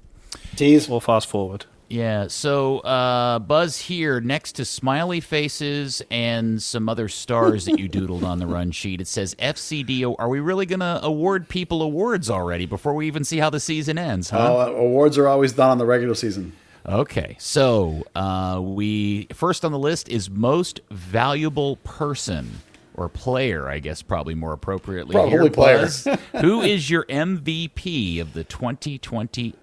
[0.56, 0.90] tease.
[0.90, 1.68] We'll fast forward.
[1.88, 2.30] Yeah.
[2.30, 8.24] So, uh, Buzz here next to smiley faces and some other stars that you doodled
[8.24, 9.02] on the run sheet.
[9.02, 10.16] It says FCD.
[10.18, 13.60] Are we really going to award people awards already before we even see how the
[13.60, 14.32] season ends?
[14.32, 14.62] Huh?
[14.62, 16.54] Uh, awards are always done on the regular season.
[16.88, 22.62] Okay, so uh, we first on the list is most valuable person
[22.94, 25.14] or player, I guess, probably more appropriately.
[25.14, 25.88] Probably here, player.
[26.42, 29.56] Who is your MVP of the 2020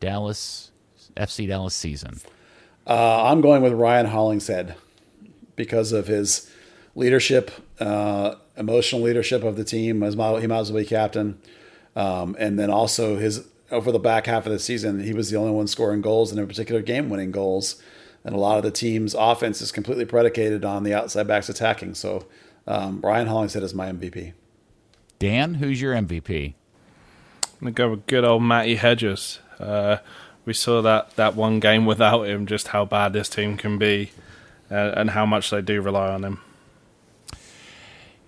[0.00, 0.72] Dallas
[1.16, 2.20] FC Dallas season?
[2.86, 4.74] Uh, I'm going with Ryan Hollingshead
[5.56, 6.50] because of his
[6.94, 10.02] leadership, uh, emotional leadership of the team.
[10.02, 11.38] As my, he might as well be captain,
[11.94, 15.36] um, and then also his over the back half of the season, he was the
[15.36, 17.82] only one scoring goals and in particular game-winning goals.
[18.24, 21.94] And a lot of the team's offense is completely predicated on the outside backs attacking.
[21.94, 22.26] So
[22.66, 24.32] um, Ryan Hollingshead is my MVP.
[25.18, 26.54] Dan, who's your MVP?
[27.44, 29.40] I'm gonna go with good old Matty Hedges.
[29.58, 29.98] Uh,
[30.44, 34.10] we saw that, that one game without him, just how bad this team can be,
[34.70, 36.40] uh, and how much they do rely on him.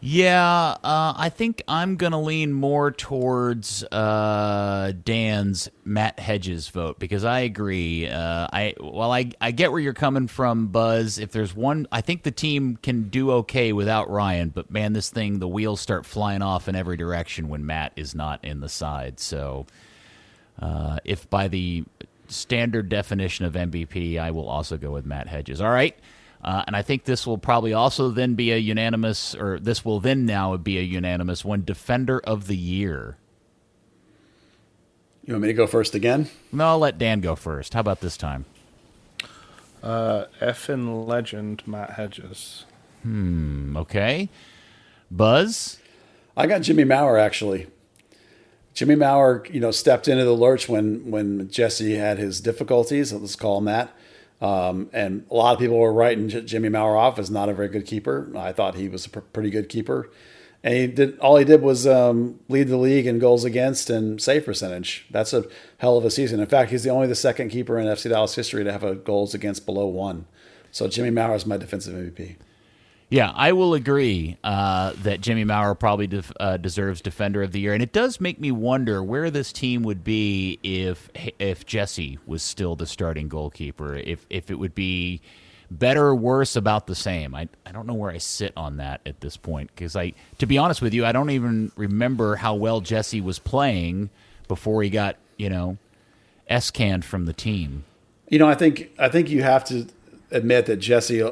[0.09, 7.01] Yeah, uh, I think I'm going to lean more towards uh, Dan's Matt Hedges vote
[7.01, 8.07] because I agree.
[8.09, 11.19] Uh, I well, I I get where you're coming from, Buzz.
[11.19, 14.51] If there's one, I think the team can do okay without Ryan.
[14.51, 18.15] But man, this thing, the wheels start flying off in every direction when Matt is
[18.15, 19.19] not in the side.
[19.19, 19.67] So,
[20.63, 21.83] uh, if by the
[22.29, 25.61] standard definition of MVP, I will also go with Matt Hedges.
[25.61, 25.99] All right.
[26.47, 29.99] Uh, and I think this will probably also then be a unanimous, or this will
[29.99, 33.17] then now be a unanimous one defender of the year.
[35.25, 36.31] You want me to go first again?
[36.53, 37.75] No, I'll let Dan go first.
[37.75, 38.45] How about this time?
[39.83, 42.65] Uh, effing legend Matt Hedges.
[43.03, 43.77] Hmm.
[43.77, 44.29] Okay.
[45.11, 45.81] Buzz.
[46.37, 47.67] I got Jimmy Maurer actually.
[48.73, 53.13] Jimmy Maurer, you know, stepped into the lurch when when Jesse had his difficulties.
[53.13, 53.93] Let's call him that.
[54.41, 57.69] Um, and a lot of people were writing Jimmy Maurer off as not a very
[57.69, 58.31] good keeper.
[58.37, 60.11] I thought he was a pr- pretty good keeper,
[60.63, 64.21] and he did all he did was um, lead the league in goals against and
[64.21, 65.07] save percentage.
[65.11, 65.45] That's a
[65.79, 66.41] hell of a season.
[66.41, 68.95] In fact, he's the only the second keeper in FC Dallas history to have a
[68.95, 70.27] goals against below one.
[70.71, 72.37] So Jimmy Maurer is my defensive MVP.
[73.09, 77.61] Yeah, I will agree uh, that Jimmy Maurer probably def- uh, deserves Defender of the
[77.61, 82.19] Year, and it does make me wonder where this team would be if if Jesse
[82.27, 83.95] was still the starting goalkeeper.
[83.95, 85.21] If if it would be
[85.71, 87.33] better or worse, about the same.
[87.35, 90.47] I I don't know where I sit on that at this point because I, to
[90.47, 94.11] be honest with you, I don't even remember how well Jesse was playing
[94.49, 95.79] before he got you know
[96.49, 97.85] s canned from the team.
[98.29, 99.87] You know, I think I think you have to
[100.31, 101.23] admit that Jesse,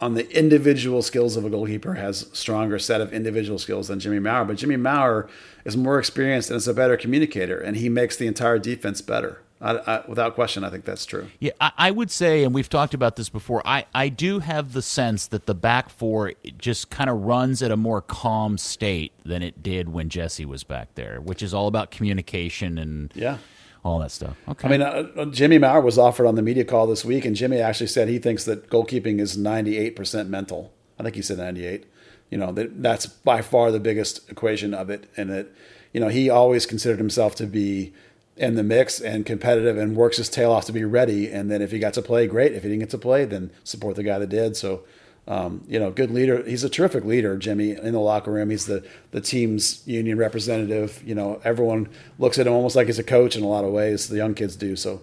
[0.00, 4.18] on the individual skills of a goalkeeper, has stronger set of individual skills than Jimmy
[4.18, 4.44] Maurer.
[4.44, 5.28] But Jimmy Maurer
[5.64, 9.40] is more experienced and is a better communicator, and he makes the entire defense better.
[9.60, 11.28] I, I, without question, I think that's true.
[11.38, 13.62] Yeah, I, I, would say, and we've talked about this before.
[13.64, 17.70] I, I do have the sense that the back four just kind of runs at
[17.70, 21.66] a more calm state than it did when Jesse was back there, which is all
[21.66, 23.38] about communication and yeah
[23.84, 24.36] all that stuff.
[24.48, 24.66] Okay.
[24.66, 27.36] I mean, uh, uh, Jimmy Maurer was offered on the media call this week, and
[27.36, 30.72] Jimmy actually said he thinks that goalkeeping is 98% mental.
[30.98, 31.86] I think he said 98.
[32.30, 35.08] You know, that that's by far the biggest equation of it.
[35.16, 35.48] And that,
[35.92, 37.92] you know, he always considered himself to be
[38.36, 41.30] in the mix and competitive and works his tail off to be ready.
[41.30, 42.52] And then if he got to play, great.
[42.52, 44.56] If he didn't get to play, then support the guy that did.
[44.56, 44.82] So,
[45.26, 46.42] um, you know, good leader.
[46.42, 48.50] He's a terrific leader, Jimmy, in the locker room.
[48.50, 51.02] He's the the team's union representative.
[51.04, 53.72] You know, everyone looks at him almost like he's a coach in a lot of
[53.72, 54.08] ways.
[54.08, 54.76] The young kids do.
[54.76, 55.00] So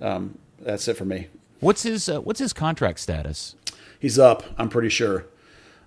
[0.00, 1.28] um, that's it for me.
[1.60, 3.56] What's his uh, What's his contract status?
[3.98, 4.44] He's up.
[4.58, 5.26] I'm pretty sure.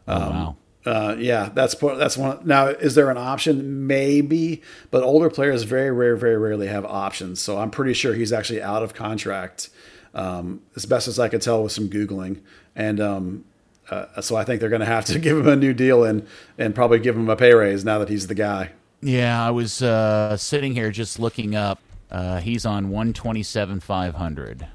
[0.08, 0.56] Oh, um, wow.
[0.86, 2.40] Uh, yeah, that's that's one.
[2.46, 3.88] Now, is there an option?
[3.88, 7.42] Maybe, but older players very rare, very rarely have options.
[7.42, 9.70] So I'm pretty sure he's actually out of contract,
[10.14, 12.40] um, as best as I could tell with some googling.
[12.74, 13.44] And um,
[13.90, 16.28] uh, so I think they're going to have to give him a new deal and
[16.58, 18.72] and probably give him a pay raise now that he's the guy.
[19.02, 21.80] Yeah, I was uh, sitting here just looking up.
[22.10, 24.68] Uh, he's on one twenty seven five hundred.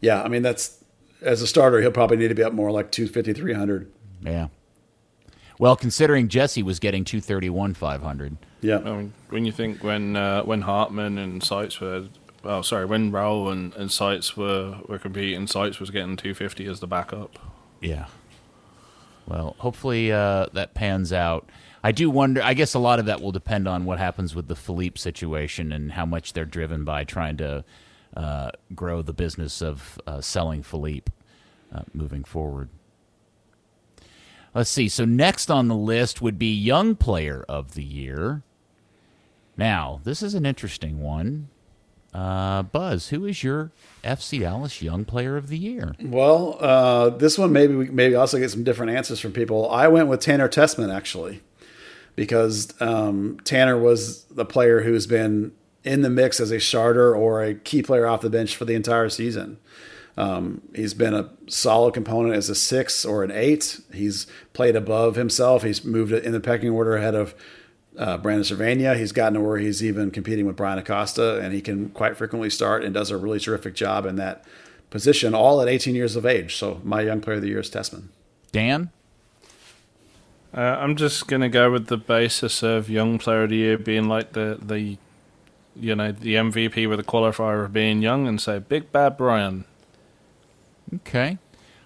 [0.00, 0.84] Yeah, I mean that's
[1.22, 3.90] as a starter, he'll probably need to be up more like 250, 300.
[4.20, 4.48] Yeah.
[5.58, 8.36] Well, considering Jesse was getting two thirty one five hundred.
[8.60, 8.78] Yeah.
[8.78, 12.08] I mean, when you think when uh, when Hartman and Seitz were
[12.44, 16.66] oh sorry when Raul and, and Seitz were were competing, Seitz was getting two fifty
[16.66, 17.38] as the backup.
[17.80, 18.06] Yeah.
[19.26, 21.48] Well, hopefully uh, that pans out.
[21.82, 22.42] I do wonder.
[22.42, 25.72] I guess a lot of that will depend on what happens with the Phelipe situation
[25.72, 27.64] and how much they're driven by trying to
[28.16, 31.10] uh, grow the business of uh, selling Phelipe
[31.74, 32.70] uh, moving forward.
[34.54, 34.88] Let's see.
[34.88, 38.42] So next on the list would be Young Player of the Year.
[39.56, 41.48] Now, this is an interesting one.
[42.16, 45.94] Uh, Buzz, who is your FC Dallas Young Player of the Year?
[46.00, 49.70] Well, uh, this one maybe we maybe also get some different answers from people.
[49.70, 51.42] I went with Tanner Tessmann actually,
[52.14, 55.52] because um, Tanner was the player who's been
[55.84, 58.74] in the mix as a starter or a key player off the bench for the
[58.74, 59.58] entire season.
[60.16, 63.78] Um, he's been a solid component as a six or an eight.
[63.92, 65.62] He's played above himself.
[65.62, 67.34] He's moved in the pecking order ahead of
[67.98, 68.96] uh, Brandon Servania.
[68.96, 72.50] He's gotten to where he's even competing with Bryan Acosta, and he can quite frequently
[72.50, 74.44] start and does a really terrific job in that
[74.90, 76.56] position, all at 18 years of age.
[76.56, 78.08] So my young player of the year is Tessmann.
[78.52, 78.90] Dan?
[80.54, 84.08] Uh, I'm just gonna go with the basis of young player of the year being
[84.08, 84.96] like the the
[85.74, 89.64] you know the MVP with the qualifier of being young, and say Big Bad Brian.
[90.94, 91.36] Okay.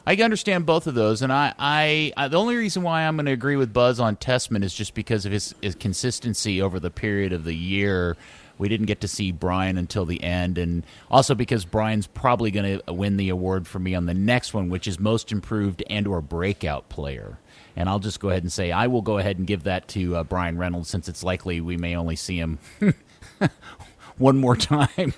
[0.06, 3.26] I understand both of those, and I, I, I the only reason why I'm going
[3.26, 6.90] to agree with Buzz on Tessmann is just because of his, his consistency over the
[6.90, 8.16] period of the year.
[8.58, 12.80] We didn't get to see Brian until the end, and also because Brian's probably going
[12.80, 16.20] to win the award for me on the next one, which is most improved and/or
[16.20, 17.38] breakout player.
[17.76, 20.16] And I'll just go ahead and say I will go ahead and give that to
[20.16, 22.58] uh, Bryan Reynolds, since it's likely we may only see him
[24.18, 25.14] one more time.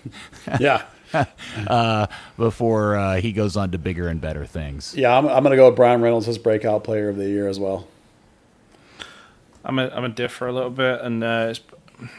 [0.61, 0.83] yeah.
[1.67, 2.07] uh,
[2.37, 4.95] before uh, he goes on to bigger and better things.
[4.95, 7.49] Yeah, I'm, I'm going to go with Bryan Reynolds as breakout player of the year
[7.49, 7.87] as well.
[9.65, 11.61] I'm a, I'm a differ a little bit, and uh, it's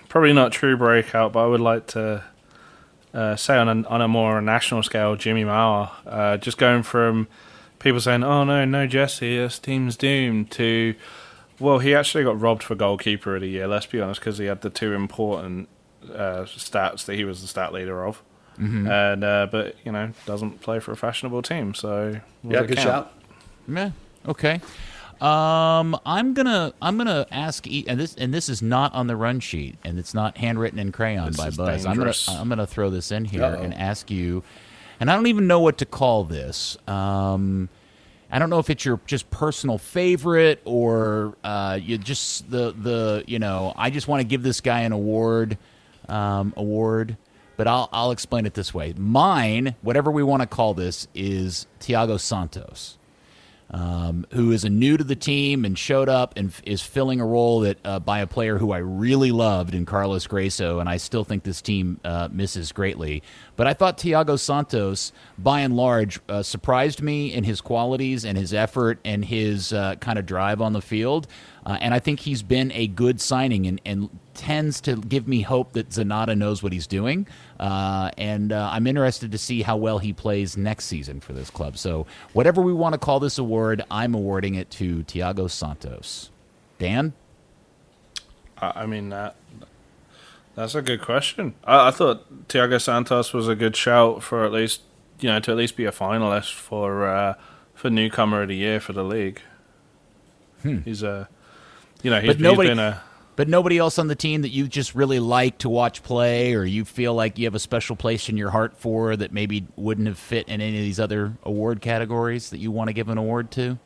[0.07, 2.23] probably not true breakout, but I would like to
[3.13, 7.27] uh, say on a, on a more national scale, Jimmy Maurer, uh, just going from
[7.79, 10.95] people saying, "Oh no, no Jesse, this team's doomed," to
[11.59, 13.67] well, he actually got robbed for goalkeeper of the year.
[13.67, 15.69] Let's be honest, because he had the two important
[16.05, 18.23] uh, stats that he was the stat leader of,
[18.59, 18.87] Mm-hmm.
[18.87, 21.73] and uh, but you know doesn't play for a fashionable team.
[21.73, 22.87] So Yeah, does good count?
[22.87, 23.13] shout.
[23.67, 23.91] Yeah.
[24.27, 24.61] Okay.
[25.21, 29.15] Um, I'm gonna I'm gonna ask, e- and this and this is not on the
[29.15, 31.83] run sheet, and it's not handwritten in crayon This by is Buzz.
[31.85, 32.27] dangerous.
[32.27, 33.61] I'm gonna I'm gonna throw this in here Uh-oh.
[33.61, 34.43] and ask you,
[34.99, 36.77] and I don't even know what to call this.
[36.89, 37.69] Um,
[38.29, 43.23] I don't know if it's your just personal favorite or uh, you just the the
[43.27, 45.57] you know I just want to give this guy an award
[46.09, 47.15] um, award,
[47.57, 48.93] but I'll I'll explain it this way.
[48.97, 52.97] Mine, whatever we want to call this, is Thiago Santos
[53.73, 57.19] um, who is a new to the team and showed up and f- is filling
[57.19, 60.87] a role that uh, by a player who I really loved in Carlos Gruezo, and
[60.87, 63.23] I still think this team uh, misses greatly.
[63.55, 68.37] But I thought Thiago Santos, by and large, uh, surprised me in his qualities and
[68.37, 71.27] his effort and his uh, kind of drive on the field.
[71.65, 75.41] Uh, and I think he's been a good signing and, and tends to give me
[75.41, 77.27] hope that Zanatta knows what he's doing.
[77.59, 81.49] Uh, and uh, I'm interested to see how well he plays next season for this
[81.49, 81.77] club.
[81.77, 86.31] So, whatever we want to call this award, I'm awarding it to Thiago Santos.
[86.79, 87.13] Dan?
[88.57, 89.35] I I mean that.
[90.55, 91.55] That's a good question.
[91.63, 94.81] I, I thought Thiago Santos was a good shout for at least
[95.19, 97.33] you know to at least be a finalist for uh,
[97.73, 99.41] for newcomer of the year for the league.
[100.63, 101.27] He's a
[102.03, 102.37] you know he's, Hmm.
[102.37, 103.01] But nobody- he's been a
[103.35, 106.63] But nobody else on the team that you just really like to watch play or
[106.63, 110.07] you feel like you have a special place in your heart for that maybe wouldn't
[110.07, 113.17] have fit in any of these other award categories that you want to give an
[113.17, 113.79] award to?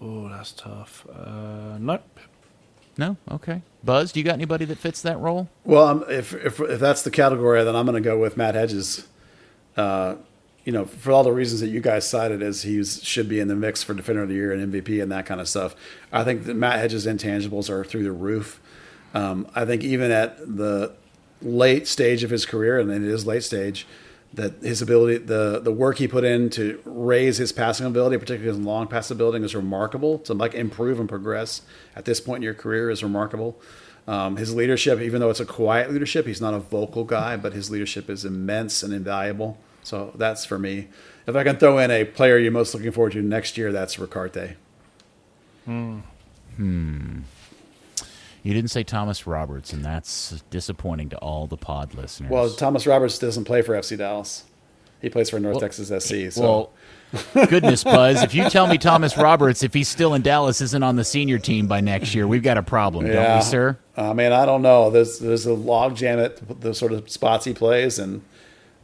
[0.00, 1.06] oh that's tough.
[1.14, 2.02] Uh, nope.
[2.98, 3.16] No?
[3.30, 3.62] Okay.
[3.84, 5.48] Buzz, do you got anybody that fits that role?
[5.64, 9.06] Well, if, if if that's the category, then I'm going to go with Matt Hedges.
[9.76, 10.16] Uh,
[10.64, 13.46] you know, for all the reasons that you guys cited, as he should be in
[13.46, 15.76] the mix for Defender of the Year and MVP and that kind of stuff.
[16.10, 18.60] I think that Matt Hedges' intangibles are through the roof.
[19.14, 20.92] Um, I think even at the
[21.40, 23.86] late stage of his career, and it is late stage,
[24.34, 28.56] that his ability, the the work he put in to raise his passing ability, particularly
[28.56, 30.18] his long pass ability, is remarkable.
[30.20, 31.62] To like improve and progress
[31.94, 33.58] at this point in your career is remarkable.
[34.06, 37.52] Um, his leadership, even though it's a quiet leadership, he's not a vocal guy, but
[37.52, 39.58] his leadership is immense and invaluable.
[39.82, 40.88] So that's for me.
[41.26, 43.98] If I can throw in a player you're most looking forward to next year, that's
[43.98, 44.56] Ricaurte.
[48.46, 52.30] You didn't say Thomas Roberts, and that's disappointing to all the pod listeners.
[52.30, 54.44] Well, Thomas Roberts doesn't play for FC Dallas.
[55.02, 56.30] He plays for North Texas SC.
[56.32, 56.70] So
[57.34, 60.80] Well, goodness, Buzz, if you tell me Thomas Roberts, if he's still in Dallas, isn't
[60.84, 63.76] on the senior team by next year, we've got a problem, don't we, sir?
[63.96, 64.90] I mean, I don't know.
[64.90, 68.22] There's there's a log jam at the sort of spots he plays, and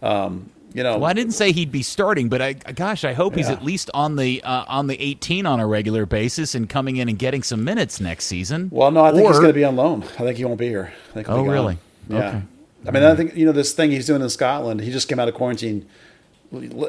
[0.03, 3.35] um, you know, Well, I didn't say he'd be starting, but I, gosh, I hope
[3.37, 6.97] he's at least on the uh, on the 18 on a regular basis and coming
[6.97, 8.68] in and getting some minutes next season.
[8.73, 10.03] Well, no, I think he's going to be on loan.
[10.03, 10.93] I think he won't be here.
[11.11, 11.79] I think he'll Oh, be really?
[12.09, 12.29] Yeah.
[12.29, 12.43] Okay.
[12.87, 14.81] I mean, I think you know this thing he's doing in Scotland.
[14.81, 15.87] He just came out of quarantine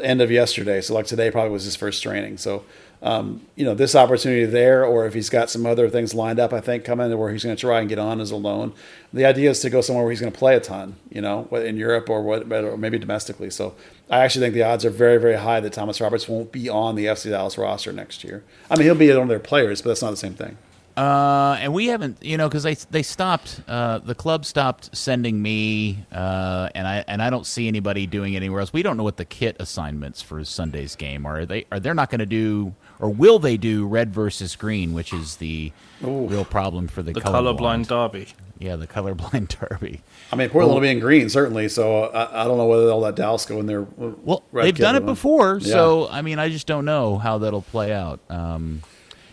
[0.02, 2.38] end of yesterday, so like today probably was his first training.
[2.38, 2.64] So,
[3.04, 6.54] um, you know, this opportunity there, or if he's got some other things lined up,
[6.54, 8.74] I think coming where he's going to try and get on as a loan.
[9.12, 11.46] The idea is to go somewhere where he's going to play a ton, you know,
[11.52, 13.50] in Europe or what, or maybe domestically.
[13.50, 13.76] So,
[14.10, 16.96] I actually think the odds are very, very high that Thomas Roberts won't be on
[16.96, 18.44] the FC Dallas roster next year.
[18.70, 20.58] I mean, he'll be one of their players, but that's not the same thing.
[20.96, 23.62] Uh, and we haven't, you know, because they they stopped.
[23.68, 28.34] Uh, the club stopped sending me, uh, and I and I don't see anybody doing
[28.34, 28.72] it anywhere else.
[28.72, 31.46] We don't know what the kit assignments for Sunday's game are.
[31.46, 35.14] They are they're not going to do, or will they do red versus green, which
[35.14, 35.72] is the
[36.02, 37.88] real problem for the, The colorblind.
[37.88, 38.28] colorblind derby.
[38.60, 40.02] Yeah, the colorblind derby.
[40.32, 41.68] I mean, Portland will be in green certainly.
[41.70, 43.82] So uh, I, I don't know whether they'll let Dallas go in there.
[43.82, 47.40] Uh, well, they've done it uh, before, so I mean, I just don't know how
[47.40, 48.20] that'll play out.
[48.30, 48.82] Um,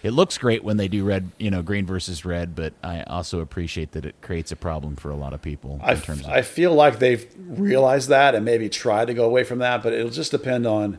[0.02, 3.40] it looks great when they do red, you know, green versus red, but I also
[3.40, 6.30] appreciate that it creates a problem for a lot of people I, terms of.
[6.30, 9.92] I feel like they've realized that and maybe tried to go away from that, but
[9.92, 10.98] it'll just depend on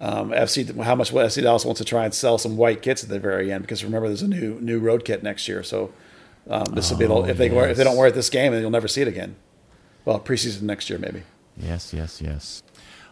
[0.00, 3.08] um, FC how much FC Dallas wants to try and sell some white kits at
[3.08, 3.62] the very end.
[3.62, 5.92] Because remember, there's a new new road kit next year, so
[6.48, 8.52] um, this will be Oh, if they wear, if they don't wear it this game,
[8.52, 9.36] then you'll never see it again.
[10.04, 11.22] Well, preseason next year maybe.
[11.56, 12.62] Yes, yes, yes.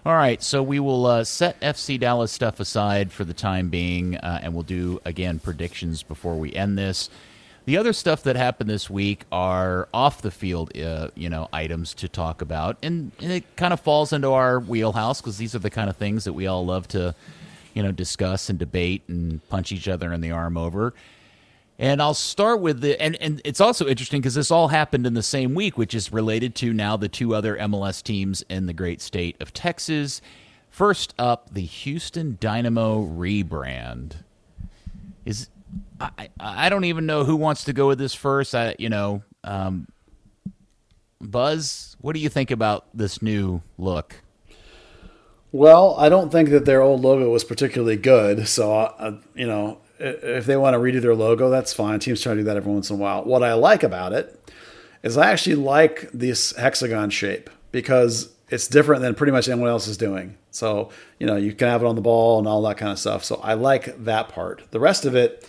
[0.04, 4.16] All right, so we will uh, set FC Dallas stuff aside for the time being,
[4.18, 7.10] uh, and we'll do again predictions before we end this.
[7.66, 11.94] The other stuff that happened this week are off the field, uh, you know, items
[11.94, 15.58] to talk about, and, and it kind of falls into our wheelhouse because these are
[15.58, 17.12] the kind of things that we all love to,
[17.74, 20.94] you know, discuss and debate and punch each other in the arm over.
[21.76, 25.14] And I'll start with the and and it's also interesting because this all happened in
[25.14, 28.72] the same week, which is related to now the two other MLS teams in the
[28.72, 30.22] great state of Texas.
[30.70, 34.18] First up, the Houston Dynamo rebrand.
[35.24, 35.48] Is
[36.00, 38.54] I I don't even know who wants to go with this first.
[38.54, 39.88] I you know, um,
[41.20, 44.16] Buzz, what do you think about this new look?
[45.52, 48.46] Well, I don't think that their old logo was particularly good.
[48.48, 51.98] So, uh, you know, if they want to redo their logo, that's fine.
[51.98, 53.24] Teams try to do that every once in a while.
[53.24, 54.38] What I like about it
[55.02, 59.86] is I actually like this hexagon shape because it's different than pretty much anyone else
[59.86, 60.36] is doing.
[60.50, 62.98] So, you know, you can have it on the ball and all that kind of
[62.98, 63.24] stuff.
[63.24, 64.62] So I like that part.
[64.70, 65.48] The rest of it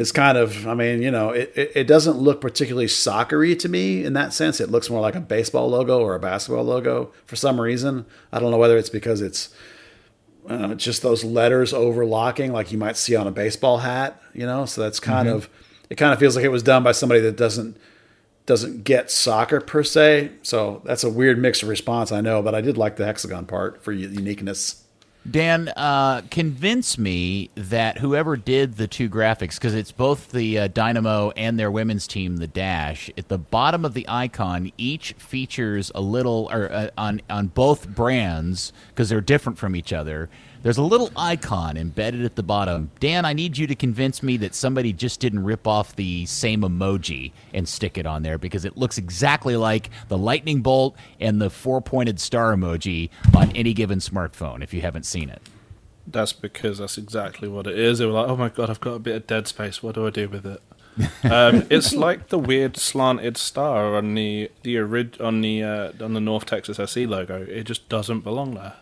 [0.00, 3.68] is kind of, I mean, you know, it, it, it doesn't look particularly soccery to
[3.68, 4.60] me in that sense.
[4.60, 8.06] It looks more like a baseball logo or a basketball logo for some reason.
[8.32, 9.54] I don't know whether it's because it's
[10.48, 14.64] uh, just those letters overlocking like you might see on a baseball hat, you know.
[14.64, 15.36] So that's kind mm-hmm.
[15.36, 15.50] of
[15.90, 15.96] it.
[15.96, 17.76] Kind of feels like it was done by somebody that doesn't
[18.46, 20.32] doesn't get soccer per se.
[20.42, 23.46] So that's a weird mix of response, I know, but I did like the hexagon
[23.46, 24.82] part for uniqueness.
[25.28, 30.68] Dan, uh, convince me that whoever did the two graphics, because it's both the uh,
[30.68, 33.10] Dynamo and their women's team, the Dash.
[33.18, 37.86] At the bottom of the icon, each features a little, or uh, on on both
[37.88, 40.30] brands, because they're different from each other
[40.62, 42.90] there's a little icon embedded at the bottom.
[43.00, 46.62] Dan, I need you to convince me that somebody just didn't rip off the same
[46.62, 51.40] emoji and stick it on there because it looks exactly like the lightning bolt and
[51.40, 55.42] the four pointed star emoji on any given smartphone if you haven't seen it.
[56.06, 57.98] That's because that's exactly what it is.
[57.98, 59.82] They were like, oh my god, I've got a bit of dead space.
[59.82, 60.62] What do I do with it?
[61.24, 66.20] um, it's like the weird slanted star on the the on the uh, on the
[66.20, 67.42] North Texas SC logo.
[67.42, 68.74] It just doesn't belong there.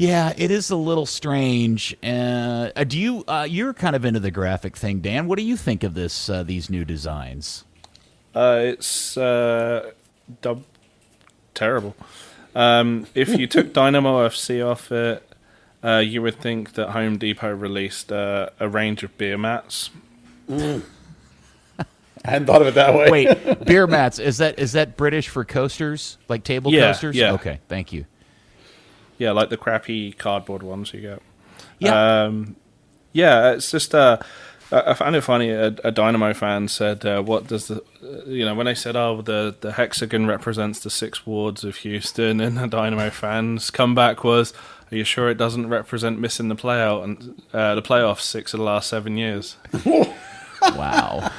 [0.00, 1.94] Yeah, it is a little strange.
[2.02, 3.22] Uh, do you?
[3.28, 5.28] Uh, you're kind of into the graphic thing, Dan.
[5.28, 6.30] What do you think of this?
[6.30, 7.66] Uh, these new designs?
[8.34, 9.90] Uh, it's uh,
[10.40, 10.64] dub-
[11.52, 11.94] terrible.
[12.54, 15.22] Um, if you took Dynamo FC off it,
[15.84, 19.90] uh, you would think that Home Depot released a range of beer mats.
[20.48, 20.82] Mm.
[21.78, 21.84] I
[22.24, 23.10] hadn't thought of it that way.
[23.10, 27.16] Wait, beer mats is that is that British for coasters, like table yeah, coasters?
[27.16, 27.32] Yeah.
[27.32, 28.06] Okay, thank you.
[29.20, 31.22] Yeah, like the crappy cardboard ones you get.
[31.78, 32.22] Yeah.
[32.24, 32.56] Um,
[33.12, 34.16] yeah, it's just uh,
[34.72, 35.50] I found it funny.
[35.50, 38.96] A, a Dynamo fan said, uh, "What does the uh, you know when they said,
[38.96, 44.24] oh, the the hexagon represents the six wards of Houston," and the Dynamo fans' comeback
[44.24, 44.54] was,
[44.90, 48.58] "Are you sure it doesn't represent missing the playout and uh, the playoffs six of
[48.58, 49.58] the last seven years?"
[50.62, 51.30] wow,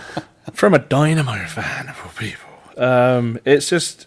[0.53, 2.49] from a Dynamo fan of all people.
[2.77, 4.05] Um, it's just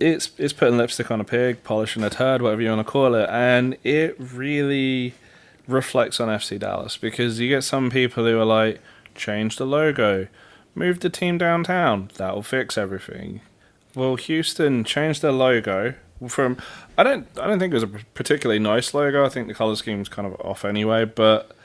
[0.00, 3.14] it's it's putting lipstick on a pig, polishing a turd, whatever you want to call
[3.14, 5.14] it, and it really
[5.66, 8.80] reflects on FC Dallas because you get some people who are like,
[9.14, 10.28] change the logo,
[10.74, 13.40] move the team downtown, that'll fix everything.
[13.94, 15.94] Well, Houston changed their logo
[16.28, 16.56] from
[16.96, 19.24] I don't I don't think it was a particularly nice logo.
[19.24, 21.56] I think the color scheme was kind of off anyway, but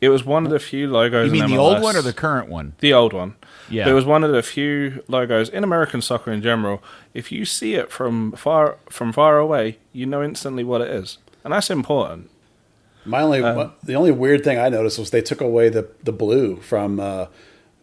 [0.00, 1.26] it was one of the few logos.
[1.26, 2.74] You mean the old one or the current one?
[2.78, 3.36] The old one.
[3.68, 3.84] Yeah.
[3.84, 6.82] But it was one of the few logos in American soccer in general.
[7.14, 11.18] If you see it from far from far away, you know instantly what it is,
[11.44, 12.30] and that's important.
[13.04, 16.12] My only um, the only weird thing I noticed was they took away the the
[16.12, 17.26] blue from uh,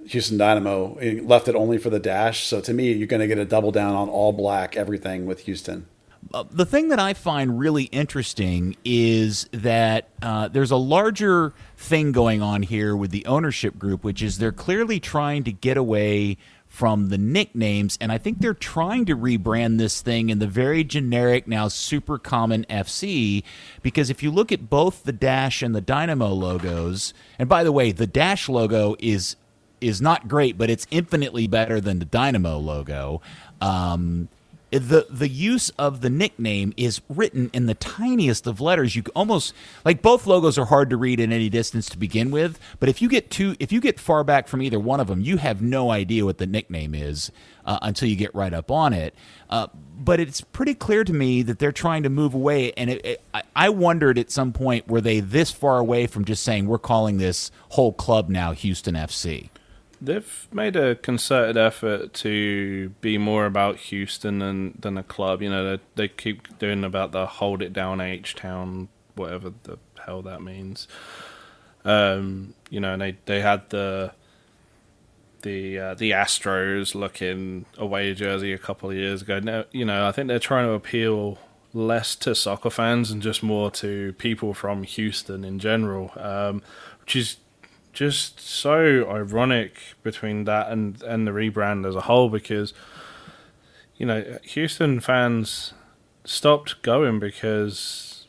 [0.07, 2.45] Houston Dynamo, left it only for the dash.
[2.45, 5.41] So to me, you're going to get a double down on all black everything with
[5.41, 5.87] Houston.
[6.33, 12.11] Uh, the thing that I find really interesting is that uh, there's a larger thing
[12.11, 16.37] going on here with the ownership group, which is they're clearly trying to get away
[16.67, 20.83] from the nicknames, and I think they're trying to rebrand this thing in the very
[20.83, 23.43] generic, now super common FC.
[23.81, 27.71] Because if you look at both the Dash and the Dynamo logos, and by the
[27.71, 29.37] way, the Dash logo is
[29.79, 33.21] is not great, but it's infinitely better than the Dynamo logo.
[33.61, 34.27] Um,
[34.71, 38.95] the the use of the nickname is written in the tiniest of letters.
[38.95, 39.53] You almost
[39.85, 42.59] like both logos are hard to read in any distance to begin with.
[42.79, 45.21] But if you get too if you get far back from either one of them,
[45.21, 47.31] you have no idea what the nickname is
[47.65, 49.15] uh, until you get right up on it.
[49.49, 49.67] Uh,
[49.99, 52.71] but it's pretty clear to me that they're trying to move away.
[52.73, 56.25] And it, it, I, I wondered at some point were they this far away from
[56.25, 59.49] just saying we're calling this whole club now Houston FC.
[59.99, 65.41] They've made a concerted effort to be more about Houston than than a club.
[65.41, 69.79] You know, they, they keep doing about the hold it down H town, whatever the
[70.05, 70.87] hell that means.
[71.83, 74.13] Um, you know, and they they had the
[75.41, 79.39] the uh, the Astros looking away jersey a couple of years ago.
[79.39, 81.39] Now, you know, I think they're trying to appeal
[81.73, 86.61] less to soccer fans and just more to people from Houston in general, um,
[87.01, 87.37] which is
[87.97, 92.71] just so ironic between that and and the rebrand as a whole because
[93.95, 95.73] you know Houston fans
[96.23, 98.27] stopped going because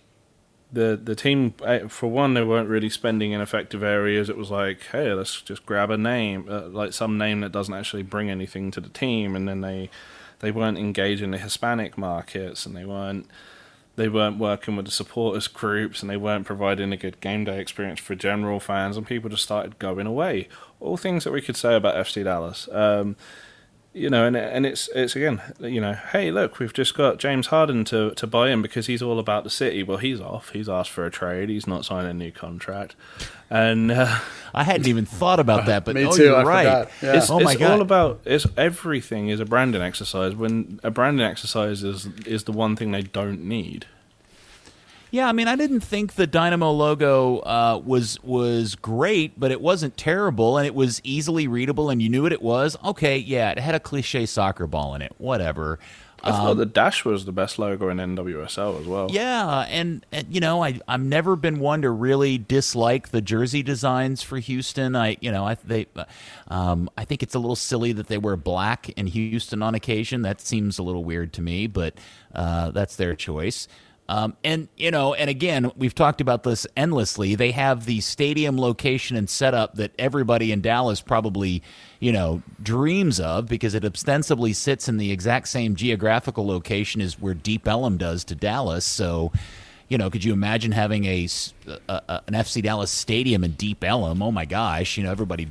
[0.73, 4.31] the the team eh, for one they weren't really spending in effective areas.
[4.31, 7.75] It was like hey let's just grab a name uh, like some name that doesn't
[7.75, 9.37] actually bring anything to the team.
[9.37, 9.91] And then they
[10.39, 13.27] they weren't engaging the Hispanic markets and they weren't
[13.99, 17.61] they weren't working with the supporters groups and they weren't providing a good game day
[17.61, 20.49] experience for general fans and people just started going away.
[20.79, 22.69] All things that we could say about FC Dallas.
[22.71, 23.17] Um,
[23.99, 27.49] you know and and it's it's again you know hey look we've just got James
[27.49, 30.69] Harden to to buy in because he's all about the city well he's off he's
[30.69, 32.95] asked for a trade he's not signing a new contract
[33.51, 34.19] and uh,
[34.55, 36.89] I hadn't even thought about that, but Me oh, too, you're I right.
[37.01, 37.17] Yeah.
[37.17, 37.71] It's, Oh my it's God.
[37.71, 40.35] all about it's everything is a branding exercise.
[40.35, 43.87] When a branding exercise is is the one thing they don't need.
[45.11, 49.61] Yeah, I mean, I didn't think the Dynamo logo uh, was was great, but it
[49.61, 52.77] wasn't terrible, and it was easily readable, and you knew what it was.
[52.85, 55.13] Okay, yeah, it had a cliche soccer ball in it.
[55.19, 55.79] Whatever.
[56.23, 59.05] I thought the dash was the best logo in NWSL as well.
[59.05, 63.21] Um, Yeah, and, and you know, I I've never been one to really dislike the
[63.21, 64.97] jersey designs for Houston.
[64.97, 65.87] I you know I they
[66.49, 70.23] um, I think it's a little silly that they wear black in Houston on occasion.
[70.23, 71.95] That seems a little weird to me, but
[72.35, 73.69] uh, that's their choice.
[74.11, 77.35] Um, and you know, and again, we've talked about this endlessly.
[77.35, 81.63] They have the stadium location and setup that everybody in Dallas probably,
[82.01, 87.21] you know, dreams of because it ostensibly sits in the exact same geographical location as
[87.21, 88.87] where Deep Ellum does to Dallas.
[88.87, 89.31] So,
[89.89, 91.29] you know, could you imagine having a,
[91.67, 91.73] a-
[92.09, 94.23] a- an FC Dallas stadium in Deep Ellum?
[94.23, 95.49] Oh my gosh, you know, everybody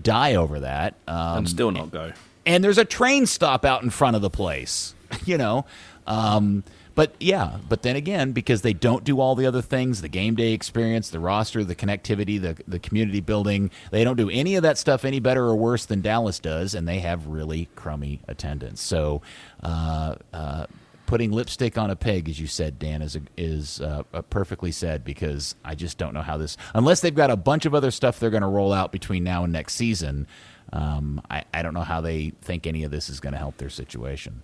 [0.00, 0.94] die over that.
[1.06, 2.12] Um, and still not go.
[2.46, 4.94] and there's a train stop out in front of the place
[5.26, 5.66] you know
[6.06, 6.64] um,
[7.00, 10.34] but yeah but then again because they don't do all the other things the game
[10.34, 14.62] day experience the roster the connectivity the, the community building they don't do any of
[14.62, 18.82] that stuff any better or worse than dallas does and they have really crummy attendance
[18.82, 19.22] so
[19.62, 20.66] uh, uh,
[21.06, 25.02] putting lipstick on a pig as you said dan is a, is uh, perfectly said
[25.02, 28.20] because i just don't know how this unless they've got a bunch of other stuff
[28.20, 30.26] they're going to roll out between now and next season
[30.70, 33.56] um, I, I don't know how they think any of this is going to help
[33.56, 34.42] their situation.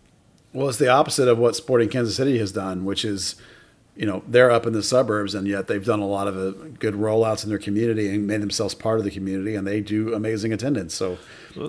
[0.57, 3.37] Well, it's the opposite of what Sporting Kansas City has done, which is,
[3.95, 6.69] you know, they're up in the suburbs, and yet they've done a lot of uh,
[6.79, 10.15] good rollouts in their community and made themselves part of the community, and they do
[10.15, 10.95] amazing attendance.
[10.95, 11.19] So,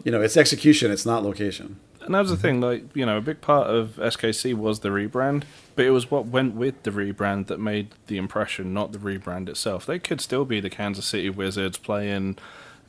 [0.06, 1.82] you know, it's execution, it's not location.
[2.00, 5.44] And that's the thing, like you know, a big part of SKC was the rebrand,
[5.76, 9.50] but it was what went with the rebrand that made the impression, not the rebrand
[9.50, 9.86] itself.
[9.86, 12.38] They could still be the Kansas City Wizards playing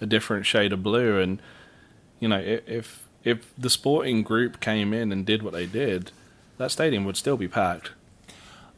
[0.01, 1.43] a different shade of blue, and
[2.21, 6.13] you know, if if the sporting group came in and did what they did,
[6.57, 7.93] that stadium would still be packed.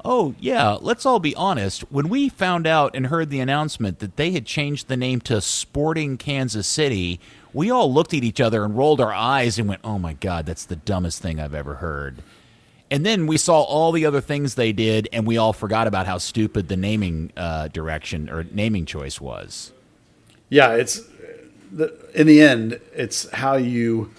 [0.04, 1.82] Oh, yeah, let's all be honest.
[1.92, 5.40] When we found out and heard the announcement that they had changed the name to
[5.40, 7.20] Sporting Kansas City,
[7.52, 10.46] we all looked at each other and rolled our eyes and went, oh my God,
[10.46, 12.22] that's the dumbest thing I've ever heard.
[12.90, 16.06] And then we saw all the other things they did, and we all forgot about
[16.06, 19.72] how stupid the naming uh, direction or naming choice was.
[20.48, 21.02] Yeah, it's
[21.70, 24.10] the, in the end, it's how you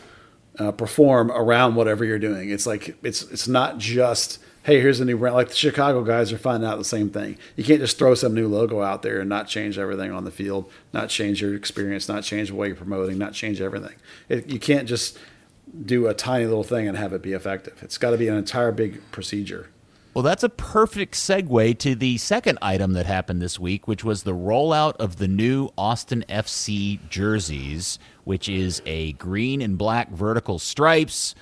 [0.62, 2.52] uh, perform around whatever you're doing.
[2.52, 5.36] It's like it's it's not just hey, here's a new brand.
[5.36, 7.38] Like the Chicago guys are finding out the same thing.
[7.56, 10.30] You can't just throw some new logo out there and not change everything on the
[10.30, 13.96] field, not change your experience, not change the way you're promoting, not change everything.
[14.30, 15.18] It, you can't just
[15.84, 17.82] do a tiny little thing and have it be effective.
[17.82, 19.70] It's got to be an entire big procedure.
[20.14, 24.24] Well, that's a perfect segue to the second item that happened this week, which was
[24.24, 30.60] the rollout of the new Austin FC jerseys, which is a green and black vertical
[30.60, 31.34] stripes.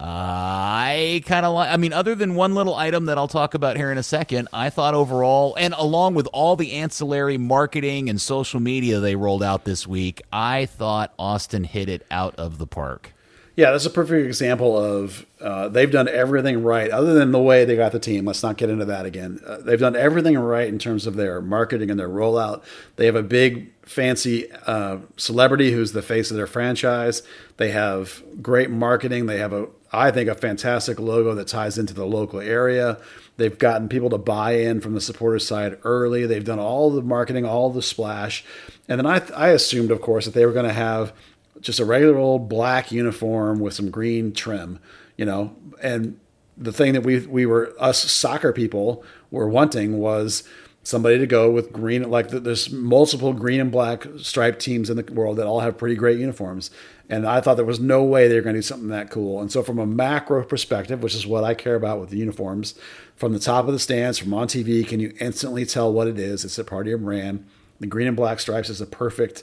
[0.00, 3.76] I kind of like, I mean, other than one little item that I'll talk about
[3.76, 8.20] here in a second, I thought overall, and along with all the ancillary marketing and
[8.20, 12.66] social media they rolled out this week, I thought Austin hit it out of the
[12.66, 13.12] park.
[13.58, 17.64] Yeah, that's a perfect example of uh, they've done everything right, other than the way
[17.64, 18.24] they got the team.
[18.24, 19.40] Let's not get into that again.
[19.44, 22.62] Uh, they've done everything right in terms of their marketing and their rollout.
[22.94, 27.24] They have a big, fancy uh, celebrity who's the face of their franchise.
[27.56, 29.26] They have great marketing.
[29.26, 33.00] They have a, I think, a fantastic logo that ties into the local area.
[33.38, 36.26] They've gotten people to buy in from the supporter side early.
[36.26, 38.44] They've done all the marketing, all the splash,
[38.86, 41.12] and then I, I assumed, of course, that they were going to have
[41.60, 44.78] just a regular old black uniform with some green trim,
[45.16, 45.54] you know.
[45.82, 46.18] And
[46.56, 50.44] the thing that we we were us soccer people were wanting was
[50.82, 52.08] somebody to go with green.
[52.10, 55.94] Like there's multiple green and black striped teams in the world that all have pretty
[55.94, 56.70] great uniforms.
[57.10, 59.40] And I thought there was no way they were going to do something that cool.
[59.40, 62.74] And so, from a macro perspective, which is what I care about with the uniforms,
[63.16, 66.18] from the top of the stands, from on TV, can you instantly tell what it
[66.18, 66.44] is?
[66.44, 67.46] It's a part of brand.
[67.80, 69.42] The green and black stripes is a perfect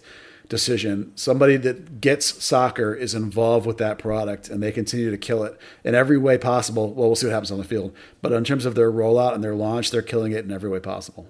[0.50, 1.12] decision.
[1.16, 5.60] Somebody that gets soccer is involved with that product and they continue to kill it
[5.84, 6.94] in every way possible.
[6.94, 7.94] Well, we'll see what happens on the field.
[8.22, 10.80] But in terms of their rollout and their launch, they're killing it in every way
[10.80, 11.28] possible.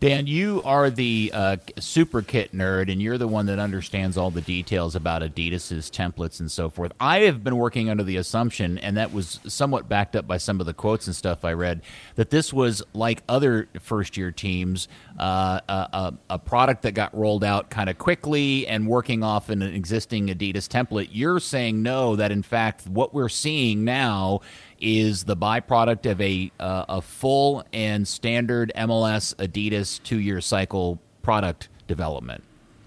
[0.00, 4.30] Dan, you are the uh, super kit nerd, and you're the one that understands all
[4.30, 6.92] the details about Adidas's templates and so forth.
[7.00, 10.60] I have been working under the assumption, and that was somewhat backed up by some
[10.60, 11.82] of the quotes and stuff I read,
[12.14, 14.86] that this was like other first year teams,
[15.18, 19.62] uh, a, a, product that got rolled out kind of quickly and working off an
[19.62, 21.08] existing Adidas template.
[21.10, 24.42] You're saying no, that in fact, what we're seeing now
[24.80, 30.98] is the byproduct of a uh, a full and standard MLS Adidas two year cycle
[31.22, 32.44] product development.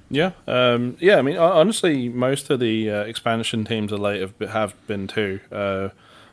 [0.10, 1.18] Yeah, um, yeah.
[1.18, 5.40] I mean, honestly, most of the uh, expansion teams of late have, have been too.
[5.52, 5.90] Uh,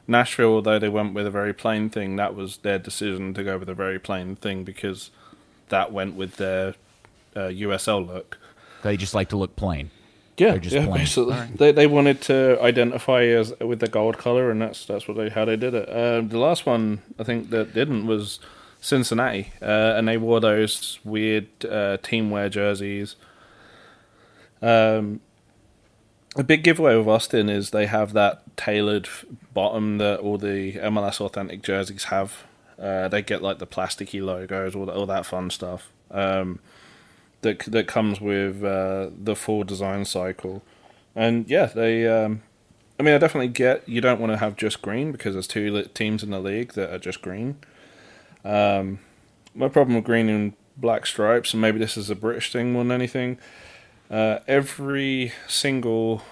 [0.08, 3.58] Nashville, although they went with a very plain thing, that was their decision to go
[3.58, 5.10] with a very plain thing because
[5.68, 6.74] that went with their
[7.36, 8.38] uh, USL look.
[8.82, 9.90] They just like to look plain.
[10.38, 10.98] Yeah, yeah, plain.
[10.98, 11.32] basically.
[11.32, 11.58] Right.
[11.58, 15.28] They they wanted to identify as with the gold color, and that's that's what they
[15.28, 15.88] how they did it.
[15.88, 18.38] Um, the last one I think that didn't was
[18.80, 23.16] Cincinnati, uh, and they wore those weird uh, team wear jerseys.
[24.62, 25.20] Um,
[26.36, 29.08] a big giveaway with Austin is they have that tailored
[29.54, 32.44] bottom that all the MLS authentic jerseys have.
[32.78, 35.90] Uh, they get like the plasticky logos, all, all that fun stuff.
[36.12, 36.60] Um,
[37.42, 40.62] that that comes with uh, the full design cycle.
[41.14, 42.06] And yeah, they.
[42.06, 42.42] Um,
[43.00, 45.84] I mean, I definitely get you don't want to have just green because there's two
[45.94, 47.58] teams in the league that are just green.
[48.44, 49.00] Um,
[49.54, 52.82] my problem with green and black stripes, and maybe this is a British thing more
[52.82, 53.38] than anything.
[54.10, 56.22] Uh, every single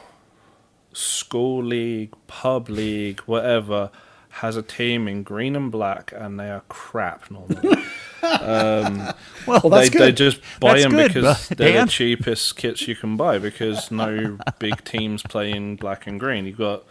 [0.93, 3.91] school league, pub league, whatever,
[4.31, 7.83] has a team in green and black, and they are crap normally.
[8.27, 9.15] Um,
[9.47, 11.87] well, they, they just buy that's them good, because they're Dan.
[11.87, 16.47] the cheapest kits you can buy because no big teams play in black and green.
[16.47, 16.85] You've got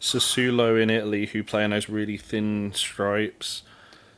[0.00, 3.62] Sassuolo in Italy who play in those really thin stripes,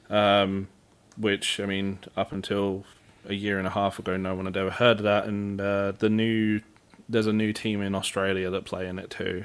[0.08, 0.68] um,
[1.16, 2.84] which, I mean, up until
[3.26, 5.26] a year and a half ago, no one had ever heard of that.
[5.26, 6.60] And uh, the new
[7.08, 9.44] there's a new team in Australia that play in it too.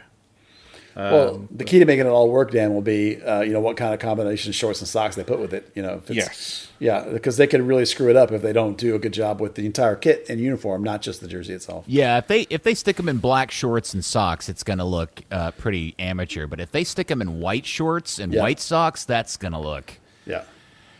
[0.97, 3.59] Um, well, the key to making it all work, Dan, will be uh, you know
[3.59, 5.69] what kind of combination shorts and socks they put with it.
[5.75, 8.95] You know, yes, yeah, because they could really screw it up if they don't do
[8.95, 11.83] a good job with the entire kit and uniform, not just the jersey itself.
[11.85, 14.85] Yeah, if they if they stick them in black shorts and socks, it's going to
[14.85, 16.47] look uh, pretty amateur.
[16.47, 18.41] But if they stick them in white shorts and yeah.
[18.41, 20.43] white socks, that's going to look yeah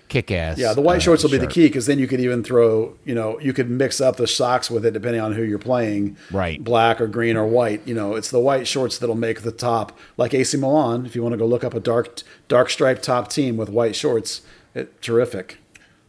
[0.07, 0.57] kick ass.
[0.57, 2.95] Yeah, the white uh, shorts will be the key because then you could even throw,
[3.05, 6.17] you know, you could mix up the socks with it depending on who you're playing.
[6.31, 6.63] Right.
[6.63, 7.85] Black or green or white.
[7.87, 9.97] You know, it's the white shorts that'll make the top.
[10.17, 13.29] Like AC Milan, if you want to go look up a dark dark striped top
[13.29, 14.41] team with white shorts,
[14.73, 15.57] it, terrific.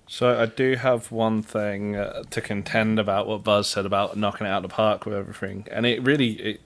[0.09, 4.47] So I do have one thing uh, to contend about what Buzz said about knocking
[4.47, 6.61] it out of the park with everything, and it really, it,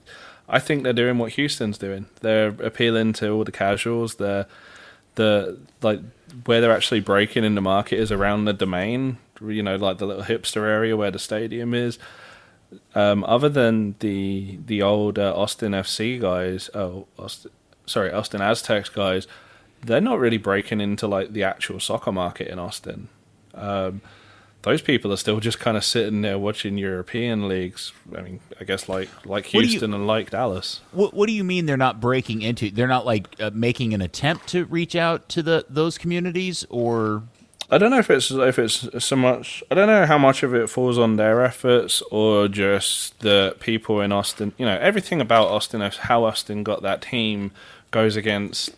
[0.47, 2.05] I think they're doing what Houston's doing.
[2.19, 4.15] They're appealing to all the casuals.
[4.15, 4.45] They're
[5.15, 5.99] the like
[6.45, 10.05] where they're actually breaking in the market is around the domain, you know, like the
[10.05, 11.99] little hipster area where the stadium is.
[12.95, 17.51] Um, other than the the old uh, Austin FC guys, oh, Austin,
[17.85, 19.27] sorry, Austin Aztex guys,
[19.81, 23.09] they're not really breaking into like the actual soccer market in Austin.
[23.53, 24.01] Um,
[24.63, 27.93] those people are still just kind of sitting there watching European leagues.
[28.15, 30.81] I mean, I guess like like Houston you, and like Dallas.
[30.91, 32.69] What What do you mean they're not breaking into?
[32.69, 37.23] They're not like uh, making an attempt to reach out to the those communities, or
[37.71, 39.63] I don't know if it's if it's so much.
[39.71, 44.01] I don't know how much of it falls on their efforts or just the people
[44.01, 44.53] in Austin.
[44.57, 47.51] You know, everything about Austin, how Austin got that team,
[47.89, 48.71] goes against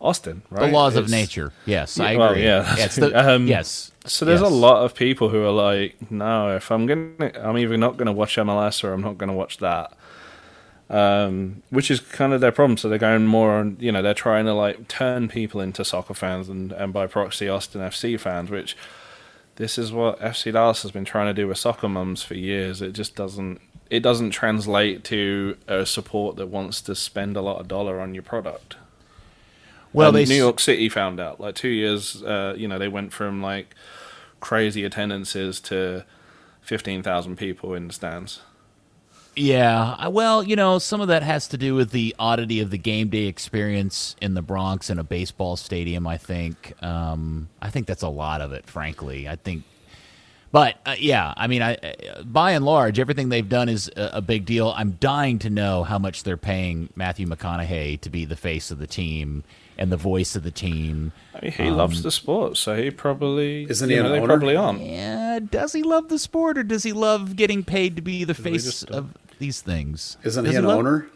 [0.00, 0.66] Austin, right?
[0.66, 1.52] The laws it's, of nature.
[1.66, 2.44] Yes, I well, agree.
[2.44, 2.86] yeah.
[2.88, 3.92] The, um, yes.
[4.06, 4.50] So there's yes.
[4.50, 8.12] a lot of people who are like, no, if I'm gonna, I'm either not gonna
[8.12, 9.92] watch MLS or I'm not gonna watch that.
[10.88, 12.76] Um, which is kind of their problem.
[12.76, 16.14] So they're going more on, you know, they're trying to like turn people into soccer
[16.14, 18.76] fans and, and by proxy Austin FC fans, which
[19.56, 22.80] this is what FC Dallas has been trying to do with soccer mums for years.
[22.80, 27.58] It just doesn't, it doesn't translate to a support that wants to spend a lot
[27.58, 28.76] of dollar on your product.
[29.92, 32.22] Well, New York City found out like two years.
[32.22, 33.74] Uh, you know, they went from like
[34.40, 36.04] crazy attendances to
[36.60, 38.40] fifteen thousand people in the stands.
[39.38, 42.78] Yeah, well, you know, some of that has to do with the oddity of the
[42.78, 46.06] game day experience in the Bronx in a baseball stadium.
[46.06, 48.66] I think, um, I think that's a lot of it.
[48.66, 49.64] Frankly, I think
[50.52, 54.10] but uh, yeah, I mean, I uh, by and large, everything they've done is a,
[54.14, 54.72] a, big deal.
[54.74, 58.78] I'm dying to know how much they're paying Matthew McConaughey to be the face of
[58.78, 59.44] the team
[59.78, 61.12] and the voice of the team.
[61.34, 63.96] I mean, he um, loves the sport, so he probably isn't he?
[63.96, 64.80] You know, they probably aren't.
[64.80, 68.34] Yeah, does he love the sport or does he love getting paid to be the
[68.34, 70.16] face just of these things?
[70.24, 71.06] Isn't Does he an love- owner?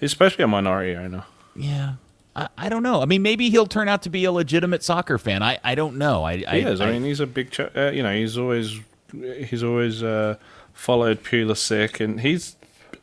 [0.00, 1.24] He's especially a minority owner.
[1.56, 1.94] Yeah.
[2.36, 3.02] I, I don't know.
[3.02, 5.42] I mean, maybe he'll turn out to be a legitimate soccer fan.
[5.42, 6.22] I, I don't know.
[6.22, 6.80] I, I, He is.
[6.80, 7.50] I, mean, he's a big.
[7.50, 8.78] Ch- uh, you know, he's always
[9.12, 10.36] he's always uh,
[10.72, 12.54] followed Pulisic, and he's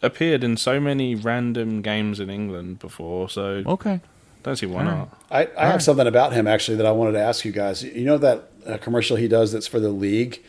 [0.05, 3.29] appeared in so many random games in England before.
[3.29, 3.99] So okay.
[4.43, 4.97] don't see why All right.
[4.97, 5.21] not.
[5.31, 7.83] I, I have something about him actually that I wanted to ask you guys.
[7.83, 10.41] You know that uh, commercial he does that's for the league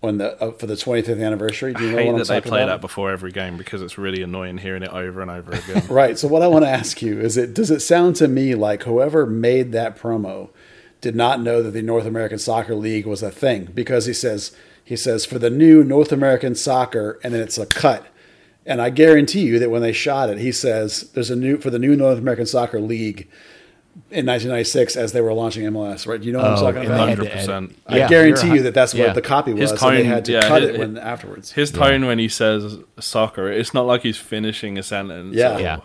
[0.00, 1.74] when the uh, for the 25th anniversary.
[1.74, 2.74] Do you I know hate what I'm that they play about?
[2.74, 5.86] that before every game because it's really annoying hearing it over and over again.
[5.88, 6.18] Right.
[6.18, 8.82] So what I want to ask you is it does it sound to me like
[8.82, 10.50] whoever made that promo
[11.00, 14.56] did not know that the North American Soccer League was a thing because he says
[14.84, 18.06] he says for the new North American Soccer and then it's a cut.
[18.64, 21.70] And I guarantee you that when they shot it, he says there's a new for
[21.70, 23.28] the new North American Soccer League
[24.10, 26.06] in 1996 as they were launching MLS.
[26.06, 26.22] Right?
[26.22, 27.06] You know what I'm Oh, talking about?
[27.06, 27.74] they had to 100%.
[27.88, 29.06] I Yeah, guarantee you're that that's yeah.
[29.06, 29.70] what the copy was.
[29.72, 31.52] His and they had to yeah, cut his- it when afterwards.
[31.52, 35.34] His tone when he says soccer, it's not like he's finishing a sentence.
[35.34, 35.56] Yeah.
[35.56, 35.78] or- Yeah.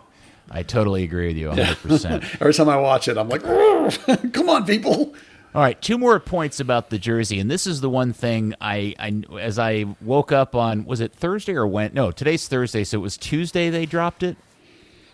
[0.49, 2.23] I totally agree with you 100%.
[2.39, 3.43] Every time I watch it, I'm like,
[4.34, 5.13] "Come on, people!"
[5.58, 8.93] All right, two more points about the jersey, and this is the one thing I,
[8.99, 11.95] I as I woke up on was it Thursday or when?
[11.95, 14.38] No, today's Thursday, so it was Tuesday they dropped it.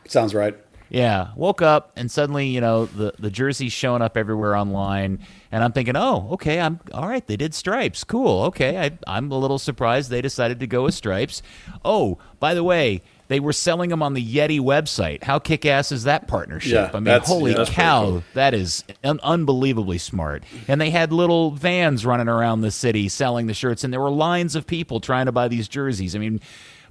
[0.05, 0.53] Sounds right.
[0.89, 5.19] Yeah, woke up and suddenly you know the the jersey's showing up everywhere online,
[5.49, 7.25] and I'm thinking, oh, okay, I'm all right.
[7.25, 8.43] They did stripes, cool.
[8.47, 11.41] Okay, I, I'm a little surprised they decided to go with stripes.
[11.85, 13.01] Oh, by the way.
[13.29, 15.23] They were selling them on the Yeti website.
[15.23, 16.91] How kick ass is that partnership?
[16.91, 18.23] Yeah, I mean, holy yeah, cow, cool.
[18.33, 20.43] that is un- unbelievably smart.
[20.67, 24.11] And they had little vans running around the city selling the shirts, and there were
[24.11, 26.15] lines of people trying to buy these jerseys.
[26.15, 26.41] I mean,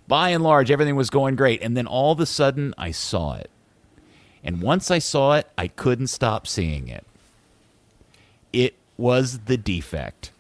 [0.09, 1.63] by and large, everything was going great.
[1.63, 3.51] And then all of a sudden, I saw it.
[4.43, 7.07] And once I saw it, I couldn't stop seeing it.
[8.53, 10.33] It was the defect.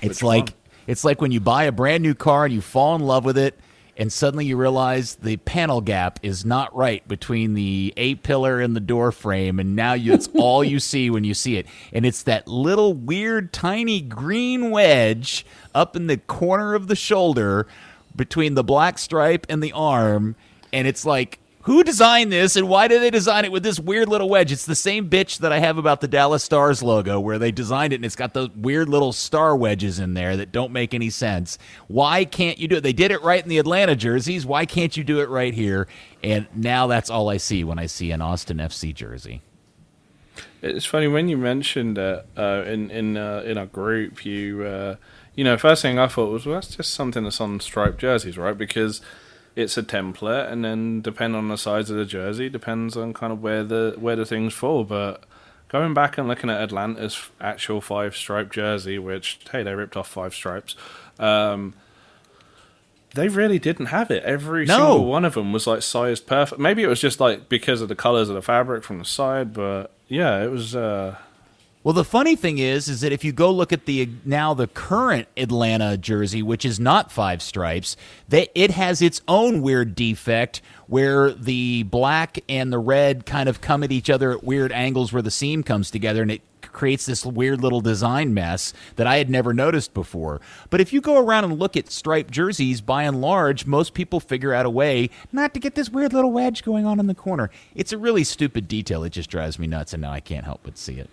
[0.00, 0.52] It's Which like one?
[0.86, 3.38] it's like when you buy a brand new car and you fall in love with
[3.38, 3.58] it
[3.96, 8.74] and suddenly you realize the panel gap is not right between the A pillar and
[8.74, 11.66] the door frame and now you, it's all you see when you see it.
[11.92, 17.66] And it's that little weird tiny green wedge up in the corner of the shoulder
[18.16, 20.36] between the black stripe and the arm
[20.72, 24.08] and it's like who designed this and why did they design it with this weird
[24.08, 24.52] little wedge?
[24.52, 27.92] It's the same bitch that I have about the Dallas Stars logo where they designed
[27.92, 31.08] it and it's got those weird little star wedges in there that don't make any
[31.08, 31.58] sense.
[31.88, 32.82] Why can't you do it?
[32.82, 34.44] They did it right in the Atlanta jerseys.
[34.44, 35.88] Why can't you do it right here?
[36.22, 39.40] And now that's all I see when I see an Austin FC jersey.
[40.60, 44.24] It's funny when you mentioned it uh, in in uh, in our group.
[44.24, 44.96] You uh,
[45.34, 48.38] you know, first thing I thought was, well, that's just something that's on striped jerseys,
[48.38, 48.56] right?
[48.56, 49.00] Because
[49.56, 53.32] it's a template, and then depending on the size of the jersey, depends on kind
[53.32, 54.84] of where the where the things fall.
[54.84, 55.22] But
[55.68, 60.08] going back and looking at Atlanta's actual five stripe jersey, which hey, they ripped off
[60.08, 60.74] five stripes.
[61.18, 61.74] Um,
[63.14, 64.24] they really didn't have it.
[64.24, 64.74] Every No.
[64.76, 66.60] single one of them was like sized perfect.
[66.60, 69.52] Maybe it was just like because of the colors of the fabric from the side,
[69.52, 70.74] but yeah, it was.
[70.74, 71.16] Uh,
[71.84, 74.66] Well, the funny thing is, is that if you go look at the now the
[74.66, 77.94] current Atlanta jersey, which is not five stripes,
[78.30, 83.60] that it has its own weird defect where the black and the red kind of
[83.60, 87.04] come at each other at weird angles where the seam comes together, and it creates
[87.04, 90.40] this weird little design mess that I had never noticed before.
[90.70, 94.20] But if you go around and look at striped jerseys, by and large, most people
[94.20, 97.14] figure out a way not to get this weird little wedge going on in the
[97.14, 97.50] corner.
[97.74, 99.04] It's a really stupid detail.
[99.04, 101.10] It just drives me nuts, and now I can't help but see it.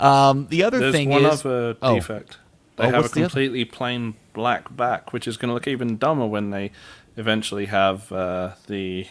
[0.00, 2.38] Um, the other there's thing one is, other oh, defect.
[2.76, 5.66] They Oh, have a what's other- completely plain black back, which is going to look
[5.66, 6.70] even dumber when they
[7.16, 9.06] eventually have uh, the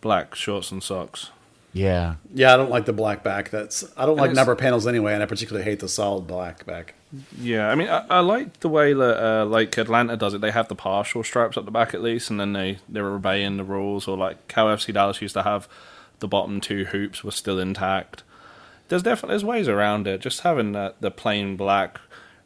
[0.00, 1.30] black shorts and socks.
[1.72, 3.48] yeah, Yeah, I don't like the black back.
[3.50, 6.94] That's I don't like number panels anyway, and I particularly hate the solid black back.
[7.40, 10.40] Yeah, I mean, I, I like the way that uh, like Atlanta does it.
[10.42, 13.56] They have the partial stripes at the back at least, and then they they're obeying
[13.56, 14.06] the rules.
[14.06, 15.66] Or like how FC Dallas used to have
[16.18, 18.24] the bottom two hoops were still intact.
[18.88, 20.20] There's definitely there's ways around it.
[20.20, 22.00] Just having that the plain black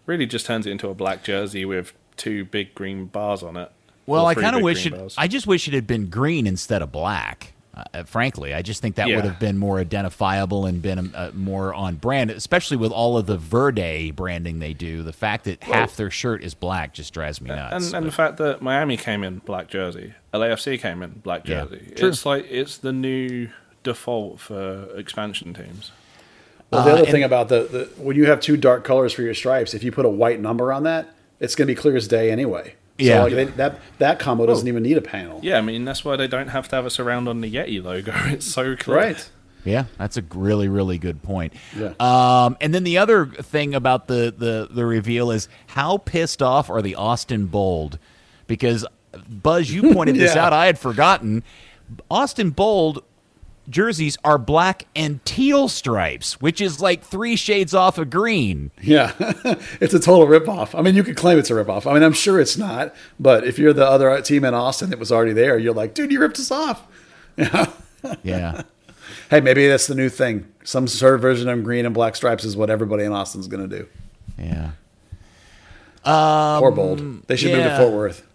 [0.07, 3.71] really just turns it into a black jersey with two big green bars on it.
[4.07, 4.95] Well, I kind of wish it.
[4.97, 5.15] bars.
[5.19, 7.53] I just wish it had been green instead of black.
[7.95, 9.17] Uh, frankly, I just think that Yeah.
[9.17, 13.27] would have been more identifiable and been uh, more on brand, especially with all of
[13.27, 15.05] the Verde branding they do.
[15.05, 17.87] The fact that half their shirt is black just drives me nuts.
[17.87, 21.93] and, and the fact that Miami came in black jersey, LAFC came in black jersey.
[21.95, 22.09] true.
[22.09, 23.49] It's like it's the new
[23.85, 25.93] default for expansion teams.
[26.71, 27.61] Well, the Uh, other and- thing about the,
[27.97, 30.41] the when you have two dark colors for your stripes, if you put a white
[30.41, 31.09] number on that,
[31.41, 32.75] it's going to be clear as day anyway.
[33.01, 33.23] So Yeah.
[33.23, 35.39] like they, that that combo doesn't even need a panel.
[35.43, 37.83] Yeah, I mean that's why they don't have to have a surround on the Yeti
[37.83, 38.13] logo.
[38.27, 38.97] It's so clear.
[38.97, 39.31] Right.
[39.65, 41.53] Yeah, that's a really, really good point.
[41.77, 41.93] Yeah.
[42.01, 46.71] Um, and then the other thing about the, the, the reveal is how pissed off
[46.71, 47.99] are the Austin Bold?
[48.47, 48.87] Because,
[49.29, 50.53] Buzz, you pointed this out.
[50.53, 51.43] I had forgotten.
[52.11, 53.03] Austin Bold
[53.69, 58.71] jerseys are black and teal stripes, which is like three shades off of green.
[58.83, 59.13] Yeah,
[59.81, 60.79] it's a total ripoff.
[60.79, 61.89] I mean, you could claim it's a ripoff.
[61.89, 64.99] I mean, I'm sure it's not, but if you're the other team in Austin that
[64.99, 66.87] was already there, you're like, dude, you ripped us off.
[67.37, 67.71] Yeah.
[68.23, 68.63] yeah.
[69.31, 70.47] Hey, maybe that's the new thing.
[70.65, 73.69] Some sort of version of green and black stripes is what everybody in Austin's going
[73.69, 73.89] to do.
[74.39, 74.71] yeah.
[76.05, 77.27] Or bold.
[77.27, 77.81] They should move to Um.
[77.81, 78.27] Fort Worth.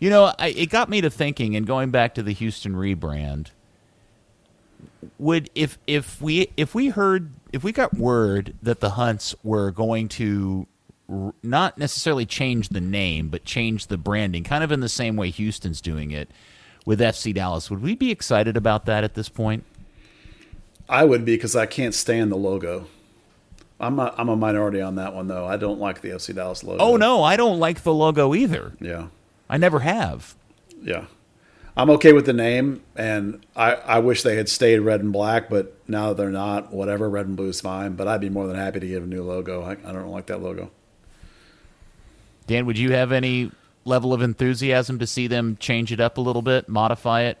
[0.00, 3.48] You know, I, it got me to thinking, and going back to the Houston rebrand,
[5.18, 9.70] would if if we if we heard if we got word that the Hunts were
[9.70, 10.66] going to
[11.08, 15.16] r- not necessarily change the name, but change the branding, kind of in the same
[15.16, 16.30] way Houston's doing it
[16.86, 19.64] with FC Dallas, would we be excited about that at this point?
[20.88, 22.86] I would be because I can't stand the logo.
[23.78, 25.46] I'm a, I'm a minority on that one though.
[25.46, 26.82] I don't like the FC Dallas logo.
[26.82, 28.72] Oh no, I don't like the logo either.
[28.80, 29.06] Yeah,
[29.48, 30.34] I never have.
[30.82, 31.06] yeah.
[31.80, 35.48] I'm okay with the name, and I, I wish they had stayed red and black,
[35.48, 37.94] but now that they're not, whatever, red and blue is fine.
[37.94, 39.62] But I'd be more than happy to get a new logo.
[39.62, 40.70] I, I don't like that logo.
[42.46, 43.50] Dan, would you have any
[43.86, 47.38] level of enthusiasm to see them change it up a little bit, modify it?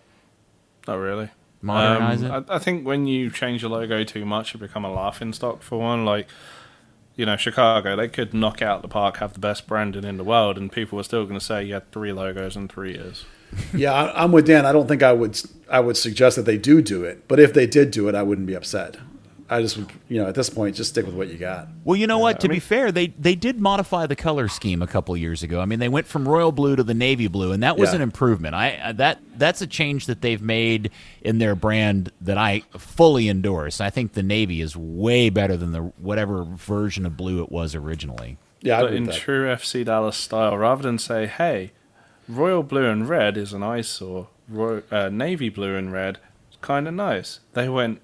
[0.88, 1.28] Not really.
[1.60, 4.90] Modernize Um, I, I think when you change your logo too much, you become a
[4.90, 6.06] laughing stock for one.
[6.06, 6.28] Like,
[7.14, 10.24] you know, Chicago, they could knock out the park, have the best branding in the
[10.24, 13.26] world, and people were still going to say you had three logos in three years.
[13.74, 14.66] Yeah, I, I'm with Dan.
[14.66, 17.52] I don't think I would I would suggest that they do do it, but if
[17.52, 18.96] they did do it, I wouldn't be upset.
[19.52, 21.66] I just would, you know, at this point, just stick with what you got.
[21.82, 22.38] Well, you know what?
[22.40, 25.60] To I be fair, they they did modify the color scheme a couple years ago.
[25.60, 27.96] I mean, they went from royal blue to the navy blue, and that was Yeah.
[27.96, 28.54] an improvement.
[28.54, 30.92] I I- that that's a change that they've made
[31.22, 33.80] in their brand that I fully endorse.
[33.80, 37.74] I think the navy is way better than the whatever version of blue it was
[37.74, 38.36] originally.
[38.62, 39.14] Yeah, But in that.
[39.16, 41.72] true FC Dallas style, rather than say, hey,
[42.30, 46.18] royal blue and red is an eyesore, Roy, uh, navy blue and red
[46.60, 48.00] kind of nice, they went,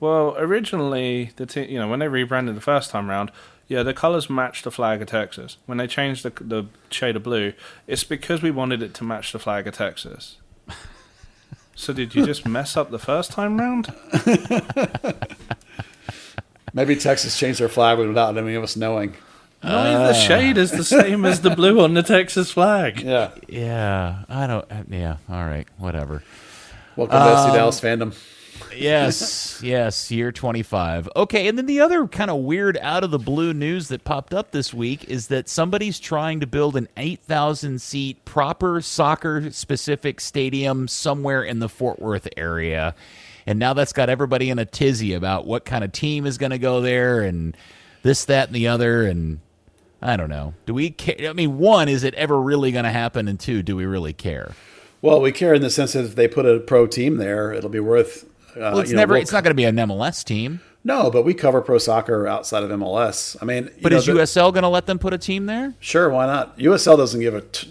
[0.00, 3.30] well, originally, the t- you know when they rebranded the first time round,
[3.68, 5.56] yeah, the colors matched the flag of Texas.
[5.66, 7.52] When they changed the, the shade of blue,
[7.86, 10.38] it's because we wanted it to match the flag of Texas.
[11.74, 13.94] So did you just mess up the first time round?
[16.74, 19.16] Maybe Texas changed their flag without any of us knowing.
[19.64, 23.00] No, the shade is the same as the blue on the Texas flag.
[23.00, 23.30] Yeah.
[23.48, 24.70] Yeah, I don't.
[24.70, 26.22] uh, Yeah, all right, whatever.
[26.96, 28.14] Welcome to FC Dallas fandom.
[28.76, 31.08] yes, yes, year 25.
[31.14, 34.34] Okay, and then the other kind of weird out of the blue news that popped
[34.34, 40.20] up this week is that somebody's trying to build an 8,000 seat proper soccer specific
[40.20, 42.94] stadium somewhere in the Fort Worth area.
[43.46, 46.50] And now that's got everybody in a tizzy about what kind of team is going
[46.50, 47.56] to go there and
[48.02, 49.04] this, that, and the other.
[49.04, 49.40] And
[50.02, 50.54] I don't know.
[50.66, 51.30] Do we care?
[51.30, 53.28] I mean, one, is it ever really going to happen?
[53.28, 54.52] And two, do we really care?
[55.00, 57.70] Well, we care in the sense that if they put a pro team there, it'll
[57.70, 58.24] be worth.
[58.56, 59.12] Uh, Well, it's you know, never.
[59.14, 60.60] we'll- it's not going to be an MLS team.
[60.84, 63.36] No, but we cover pro soccer outside of MLS.
[63.40, 65.46] I mean, you But know, is the- USL going to let them put a team
[65.46, 65.74] there?
[65.78, 66.58] Sure, why not?
[66.58, 67.68] USL doesn't give a t-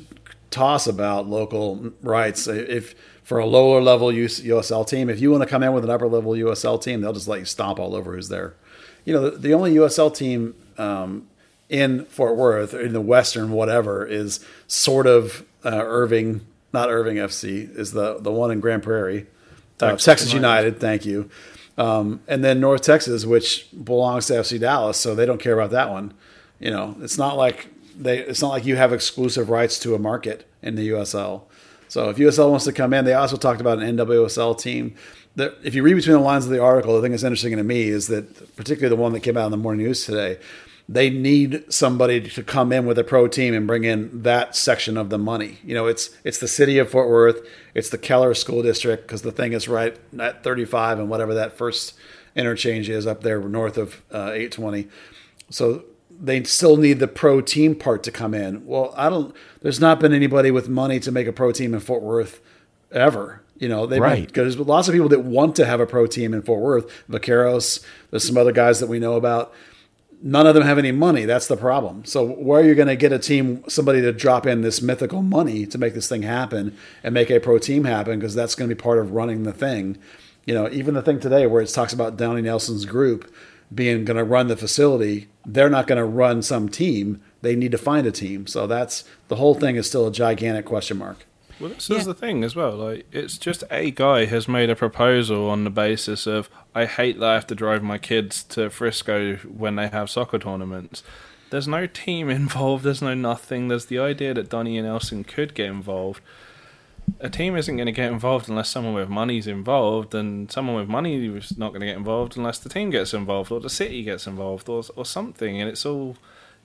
[0.49, 2.47] toss about local rights.
[2.47, 5.83] If for a lower level US- USL team, if you want to come in with
[5.83, 8.53] an upper level USL team, they'll just let you stomp all over who's there.
[9.03, 11.27] You know, the, the only USL team um,
[11.71, 17.75] in Fort Worth, in the Western whatever, is sort of uh, Irving, not Irving FC,
[17.75, 19.25] is the the one in Grand Prairie,
[19.79, 20.65] uh, Texas Texas United.
[20.65, 20.81] United.
[20.81, 21.29] Thank you.
[21.77, 25.71] Um, and then North Texas, which belongs to FC Dallas, so they don't care about
[25.71, 26.13] that one.
[26.59, 28.19] You know, it's not like they.
[28.19, 31.43] It's not like you have exclusive rights to a market in the USL.
[31.87, 34.95] So if USL wants to come in, they also talked about an NWSL team.
[35.37, 37.63] That if you read between the lines of the article, the thing that's interesting to
[37.63, 40.37] me is that, particularly the one that came out in the morning news today,
[40.89, 44.97] they need somebody to come in with a pro team and bring in that section
[44.97, 45.59] of the money.
[45.63, 49.21] You know, it's it's the city of Fort Worth, it's the Keller School District because
[49.21, 51.93] the thing is right at 35 and whatever that first
[52.35, 54.87] interchange is up there north of uh, 820.
[55.49, 55.83] So
[56.19, 58.65] they still need the pro team part to come in.
[58.65, 59.35] Well, I don't.
[59.61, 62.41] There's not been anybody with money to make a pro team in Fort Worth
[62.91, 63.41] ever.
[63.57, 64.25] You know, they Right.
[64.25, 67.07] because there's lots of people that want to have a pro team in Fort Worth.
[67.09, 69.53] Vaqueros, there's some other guys that we know about.
[70.23, 71.25] None of them have any money.
[71.25, 72.05] That's the problem.
[72.05, 75.23] So where are you going to get a team, somebody to drop in this mythical
[75.23, 78.19] money to make this thing happen and make a pro team happen?
[78.19, 79.97] Because that's going to be part of running the thing.
[80.45, 83.33] You know, even the thing today where it talks about Donnie Nelson's group
[83.73, 87.21] being going to run the facility, they're not going to run some team.
[87.41, 88.45] They need to find a team.
[88.45, 91.25] So that's the whole thing is still a gigantic question mark.
[91.61, 91.97] Well, this Yeah.
[91.97, 92.75] is the thing as well.
[92.75, 97.19] Like, it's just a guy has made a proposal on the basis of I hate
[97.19, 101.03] that I have to drive my kids to Frisco when they have soccer tournaments.
[101.49, 102.83] There's no team involved.
[102.83, 103.67] There's no nothing.
[103.67, 106.21] There's the idea that Donnie Nelson could get involved.
[107.19, 110.87] A team isn't going to get involved unless someone with money's involved, and someone with
[110.87, 114.01] money is not going to get involved unless the team gets involved or the city
[114.03, 115.59] gets involved or or something.
[115.59, 116.15] And it's all,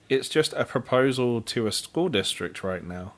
[0.09, 3.13] it's just a proposal to a school district right now.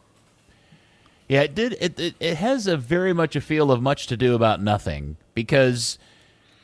[1.29, 1.77] Yeah, it did.
[1.79, 5.15] It, it it has a very much a feel of much to do about nothing
[5.35, 5.99] because,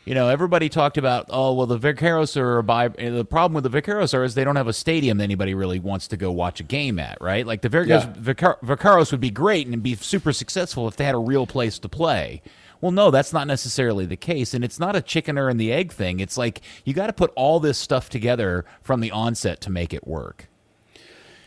[0.06, 3.72] you know, everybody talked about oh well the Vaqueros are a by the problem with
[3.72, 6.32] the Vaqueros are is they don't have a stadium that anybody really wants to go
[6.32, 8.54] watch a game at right like the Vaqueros, Yeah.
[8.64, 11.88] Vaqueros would be great and be super successful if they had a real place to
[11.88, 12.42] play.
[12.82, 15.72] Well, no, that's not necessarily the case, and it's not a chicken or and the
[15.72, 16.20] egg thing.
[16.20, 19.94] It's like you got to put all this stuff together from the onset to make
[19.94, 20.50] it work.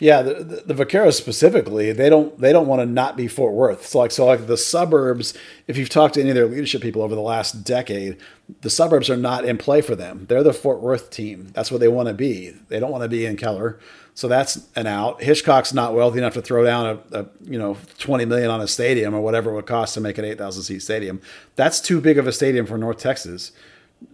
[0.00, 3.52] Yeah, the, the, the Vaqueros specifically, they don't they don't want to not be Fort
[3.52, 3.86] Worth.
[3.86, 5.34] So like so like the suburbs.
[5.66, 8.16] If you've talked to any of their leadership people over the last decade,
[8.60, 10.26] the suburbs are not in play for them.
[10.28, 11.50] They're the Fort Worth team.
[11.52, 12.54] That's what they want to be.
[12.68, 13.80] They don't want to be in Keller.
[14.14, 15.22] So that's an out.
[15.22, 18.68] Hitchcock's not wealthy enough to throw down a, a you know twenty million on a
[18.68, 21.20] stadium or whatever it would cost to make an eight thousand seat stadium.
[21.56, 23.50] That's too big of a stadium for North Texas.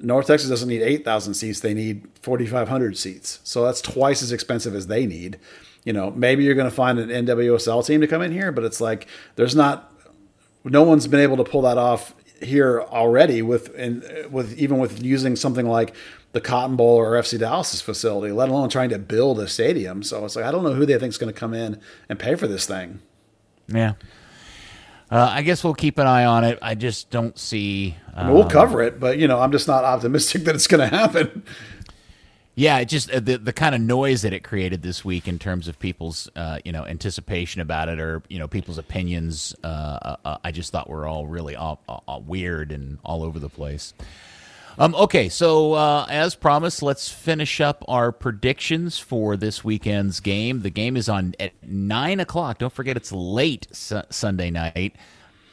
[0.01, 1.61] North Texas doesn't need 8,000 seats.
[1.61, 3.41] They need 4,500 seats.
[3.45, 5.39] So that's twice as expensive as they need.
[5.85, 8.65] You know, maybe you're going to find an NWSL team to come in here, but
[8.65, 9.07] it's like
[9.37, 9.93] there's not,
[10.65, 15.03] no one's been able to pull that off here already with, and with even with
[15.03, 15.95] using something like
[16.33, 20.03] the Cotton Bowl or FC Dallas's facility, let alone trying to build a stadium.
[20.03, 22.19] So it's like, I don't know who they think is going to come in and
[22.19, 23.01] pay for this thing.
[23.69, 23.95] Yeah.
[25.11, 26.59] Uh, I guess we'll keep an eye on it.
[26.61, 27.97] I just don't see.
[28.17, 30.67] Uh, I mean, we'll cover it, but you know, I'm just not optimistic that it's
[30.67, 31.45] going to happen.
[32.55, 35.39] Yeah, it just uh, the the kind of noise that it created this week in
[35.39, 39.55] terms of people's uh, you know anticipation about it or you know people's opinions.
[39.65, 43.39] Uh, uh, uh, I just thought were all really all, all weird and all over
[43.39, 43.93] the place.
[44.77, 50.63] Um, okay, so uh, as promised, let's finish up our predictions for this weekend's game.
[50.63, 52.59] The game is on at nine o'clock.
[52.59, 54.97] Don't forget, it's late su- Sunday night.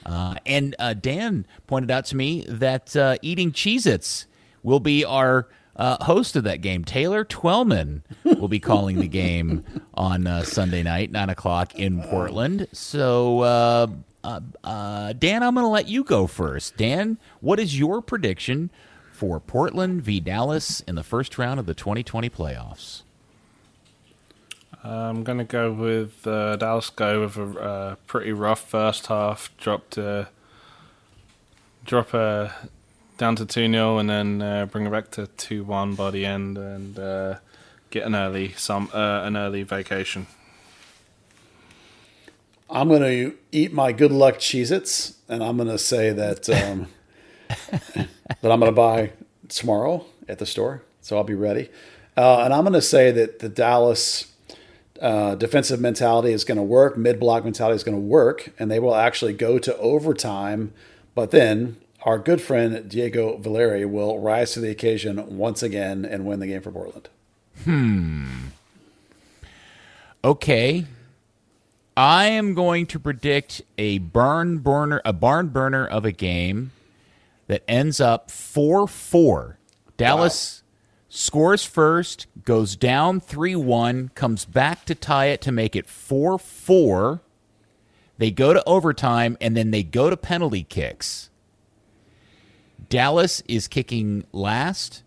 [0.03, 4.25] Uh, and uh, Dan pointed out to me that uh, eating Cheez-Its
[4.63, 6.83] will be our uh, host of that game.
[6.83, 9.63] Taylor Twellman, will be calling the game
[9.93, 12.67] on uh, Sunday night, nine o'clock in Portland.
[12.71, 13.87] So, uh,
[14.23, 16.77] uh, uh, Dan, I'm going to let you go first.
[16.77, 18.69] Dan, what is your prediction
[19.11, 23.03] for Portland v Dallas in the first round of the 2020 playoffs?
[24.83, 26.89] I'm gonna go with uh, Dallas.
[26.89, 29.55] Go with a uh, pretty rough first half.
[29.57, 30.29] Drop to
[31.85, 32.49] drop uh,
[33.21, 36.25] down to two 0 and then uh, bring it back to two one by the
[36.25, 37.35] end, and uh,
[37.91, 40.25] get an early some uh, an early vacation.
[42.67, 46.49] I'm going to eat my good luck Cheez Its, and I'm going to say that
[46.49, 46.87] um,
[48.41, 49.11] that I'm going to buy
[49.49, 50.81] tomorrow at the store.
[51.01, 51.69] So I'll be ready.
[52.17, 54.31] Uh, and I'm going to say that the Dallas
[54.99, 58.71] uh, defensive mentality is going to work, mid block mentality is going to work, and
[58.71, 60.73] they will actually go to overtime.
[61.13, 66.25] But then our good friend Diego Valeri will rise to the occasion once again and
[66.25, 67.09] win the game for Portland.
[67.63, 68.47] Hmm.
[70.23, 70.85] Okay.
[71.95, 76.71] I am going to predict a barn burner a barn burner of a game
[77.47, 79.55] that ends up 4-4.
[79.97, 80.63] Dallas
[81.09, 87.19] scores first, goes down 3-1, comes back to tie it to make it 4-4.
[88.17, 91.30] They go to overtime and then they go to penalty kicks.
[92.91, 95.01] Dallas is kicking last.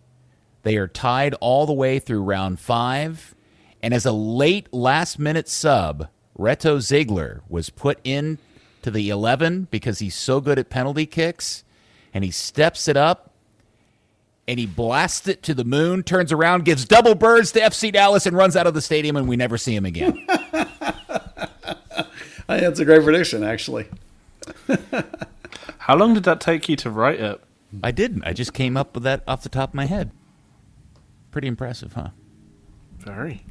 [0.62, 3.35] They are tied all the way through round five.
[3.82, 8.39] And as a late last minute sub, Reto Ziegler was put in
[8.81, 11.62] to the 11 because he's so good at penalty kicks.
[12.15, 13.35] And he steps it up
[14.48, 18.24] and he blasts it to the moon, turns around, gives double birds to FC Dallas,
[18.24, 20.27] and runs out of the stadium, and we never see him again.
[22.48, 23.89] I that's a great prediction, actually.
[25.78, 27.40] How long did that take you to write it?
[27.82, 28.24] I didn't.
[28.24, 30.10] I just came up with that off the top of my head.
[31.30, 32.09] Pretty impressive, huh?
[32.98, 33.44] Very.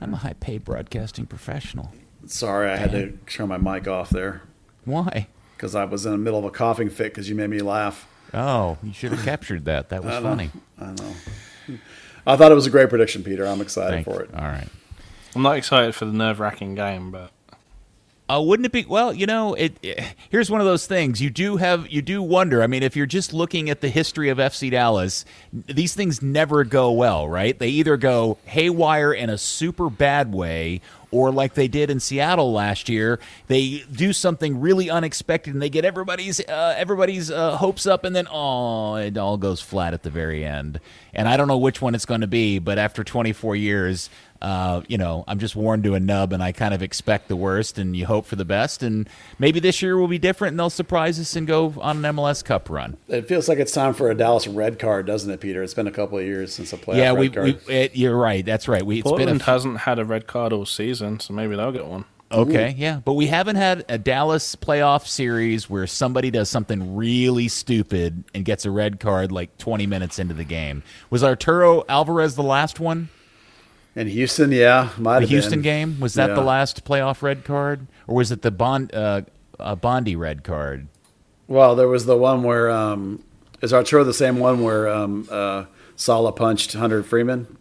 [0.00, 1.92] I'm a high paid broadcasting professional.
[2.26, 4.42] Sorry, I had to turn my mic off there
[4.84, 5.28] Why?
[5.56, 8.06] because I was in the middle of a coughing fit because you made me laugh.
[8.34, 9.88] Oh, you should have captured that.
[9.88, 10.50] That was I funny.
[10.78, 11.14] I know.
[12.26, 13.46] I thought it was a great prediction, Peter.
[13.46, 14.30] I'm excited Thank- for it.
[14.34, 14.68] All right.
[15.34, 17.30] I'm not excited for the nerve wracking game, but
[18.30, 19.12] Uh, wouldn't it be well?
[19.12, 21.88] You know, it, it- Here's one of those things you do have.
[21.88, 22.62] You do wonder.
[22.62, 26.64] I mean, if you're just looking at the history of FC Dallas, these things never
[26.64, 27.58] go well, right?
[27.58, 32.52] They either go haywire in a super bad way, or like they did in Seattle
[32.52, 37.86] last year, they do something really unexpected and they get everybody's uh, everybody's uh, hopes
[37.86, 40.78] up, and then oh, it all goes flat at the very end.
[41.14, 44.10] And I don't know which one it's going to be, but after 24 years,
[44.40, 47.36] uh, you know, I'm just worn to a nub, and I kind of expect the
[47.36, 48.82] worst, and you hope for the best.
[48.82, 49.08] And
[49.38, 52.44] maybe this year will be different, and they'll surprise us and go on an MLS
[52.44, 52.96] Cup run.
[53.08, 55.62] It feels like it's time for a Dallas red card, doesn't it, Peter?
[55.62, 57.60] It's been a couple of years since a playoff yeah, red we, card.
[57.66, 58.44] we it, you're right.
[58.44, 58.84] That's right.
[58.84, 61.72] We it's Portland been a, hasn't had a red card all season, so maybe they'll
[61.72, 62.04] get one.
[62.30, 67.48] okay, yeah, but we haven't had a Dallas playoff series where somebody does something really
[67.48, 70.82] stupid and gets a red card like 20 minutes into the game.
[71.08, 73.08] Was Arturo Alvarez the last one?
[73.98, 75.62] In Houston, yeah, might The have Houston been.
[75.62, 76.34] game was that Yeah.
[76.36, 79.22] the last playoff red card, or was it the Bond uh,
[79.58, 80.86] uh, Bondi red card?
[81.48, 83.24] Well, there was the one where um,
[83.60, 85.64] is Arturo the same one where um, uh,
[85.96, 87.56] Sala punched Hunter Freeman?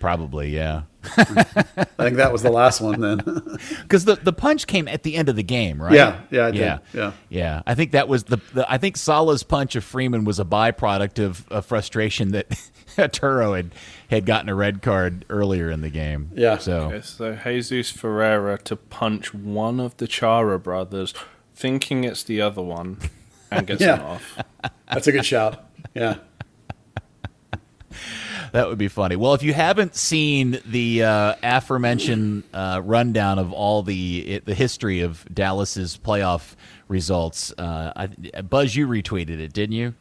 [0.00, 0.82] Probably, yeah.
[1.16, 3.18] I think that was the last one then.
[3.82, 5.92] Because the, the punch came at the end of the game, right?
[5.94, 7.12] Yeah, yeah, yeah, Yeah.
[7.28, 7.62] yeah.
[7.66, 8.70] I think that was the, the.
[8.70, 12.48] I think Salah's punch of Freeman was a byproduct of, of frustration that
[12.96, 13.72] Turo had
[14.08, 16.30] had gotten a red card earlier in the game.
[16.34, 16.58] Yeah.
[16.58, 21.14] So Okay, so Jesus Ferreira to punch one of the Chara brothers,
[21.54, 22.98] thinking it's the other one,
[23.50, 23.96] and gets Yeah.
[23.96, 24.38] it off.
[24.92, 25.64] That's a good shout.
[25.94, 26.16] Yeah.
[28.52, 29.16] that would be funny.
[29.16, 34.54] Well, if you haven't seen the uh, aforementioned uh, rundown of all the it, the
[34.54, 36.54] history of Dallas's playoff
[36.88, 38.06] results, uh, I,
[38.42, 39.94] Buzz, you retweeted it, didn't you?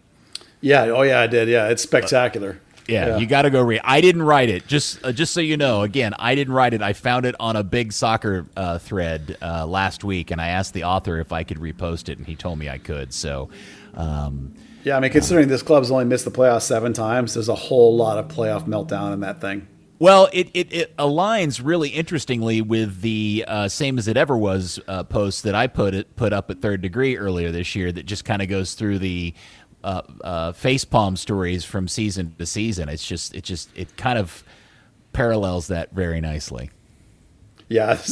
[0.62, 0.84] Yeah.
[0.86, 1.50] Oh, yeah, I did.
[1.50, 1.68] Yeah.
[1.68, 2.62] It's spectacular.
[2.88, 3.82] Yeah, you got to go read.
[3.84, 4.68] I didn't write it.
[4.68, 6.82] Just uh, just so you know, again, I didn't write it.
[6.82, 10.74] I found it on a big soccer uh, thread uh, last week, and I asked
[10.74, 13.14] the author if I could repost it, and he told me I could.
[13.14, 13.50] So,
[13.94, 14.54] um,
[14.84, 14.98] Yeah.
[14.98, 18.18] I mean, considering this club's only missed the playoffs seven times, there's a whole lot
[18.18, 19.68] of playoff meltdown in that thing.
[20.00, 24.80] well, it, it, it aligns really interestingly with the uh, same as it ever was
[24.88, 27.92] uh, post that I put it put up at Third Degree earlier this year.
[27.92, 29.34] That just kind of goes through the
[29.88, 32.90] uh, uh, facepalm stories from season to season.
[32.90, 34.44] It's just it just it kind of
[35.14, 36.70] parallels that very nicely.
[37.70, 37.98] Yeah.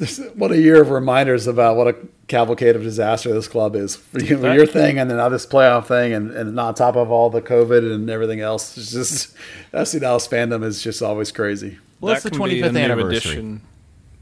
[0.00, 1.94] This, this, what a year of reminders about what a
[2.26, 3.98] cavalcade of disaster this club is.
[4.14, 7.10] You know, your thing and then now this playoff thing and, and on top of
[7.10, 8.78] all the COVID and everything else.
[8.78, 9.36] It's just
[9.74, 11.78] FC Dallas fandom is just always crazy.
[12.00, 13.32] Well, it's the can be a 25th anniversary.
[13.32, 13.60] Addition,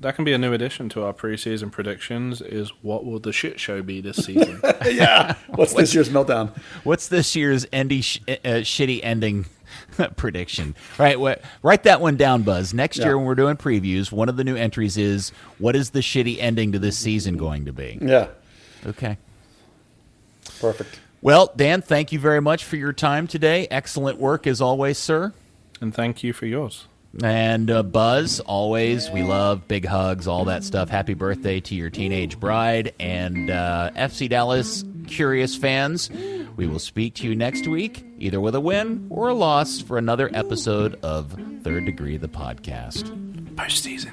[0.01, 2.41] that can be a new addition to our preseason predictions.
[2.41, 4.61] Is what will the shit show be this season?
[4.87, 5.35] yeah.
[5.49, 6.57] What's this year's meltdown?
[6.85, 9.47] What's this year's endy sh- uh, shitty ending
[10.16, 10.75] prediction?
[10.99, 12.73] Right, wh- write that one down, Buzz.
[12.73, 13.07] Next Yeah.
[13.07, 16.39] year when we're doing previews, one of the new entries is what is the shitty
[16.41, 17.99] ending to this season going to be?
[18.01, 18.29] Yeah.
[18.87, 19.19] Okay.
[20.61, 21.01] Perfect.
[21.20, 23.66] Well, Dan, thank you very much for your time today.
[23.70, 25.33] Excellent work as always, sir.
[25.81, 26.87] and thank you for yours.
[27.22, 30.89] And uh, Buzz, always, we love big hugs, all that stuff.
[30.89, 32.94] Happy birthday to your teenage bride.
[33.01, 36.10] And uh, FC Dallas curious fans,
[36.56, 39.97] we will speak to you next week, either with a win or a loss, for
[39.98, 43.05] another episode of Third Degree, the podcast.
[43.55, 44.12] Postseason.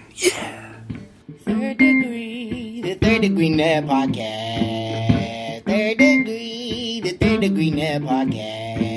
[1.43, 5.65] Third degree, the third degree net podcast.
[5.65, 8.94] Third degree, the third degree net podcast.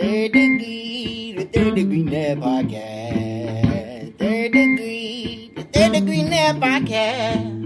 [0.00, 4.16] Third degree, the third degree never podcast.
[4.16, 7.60] Third degree, the third degree never podcast.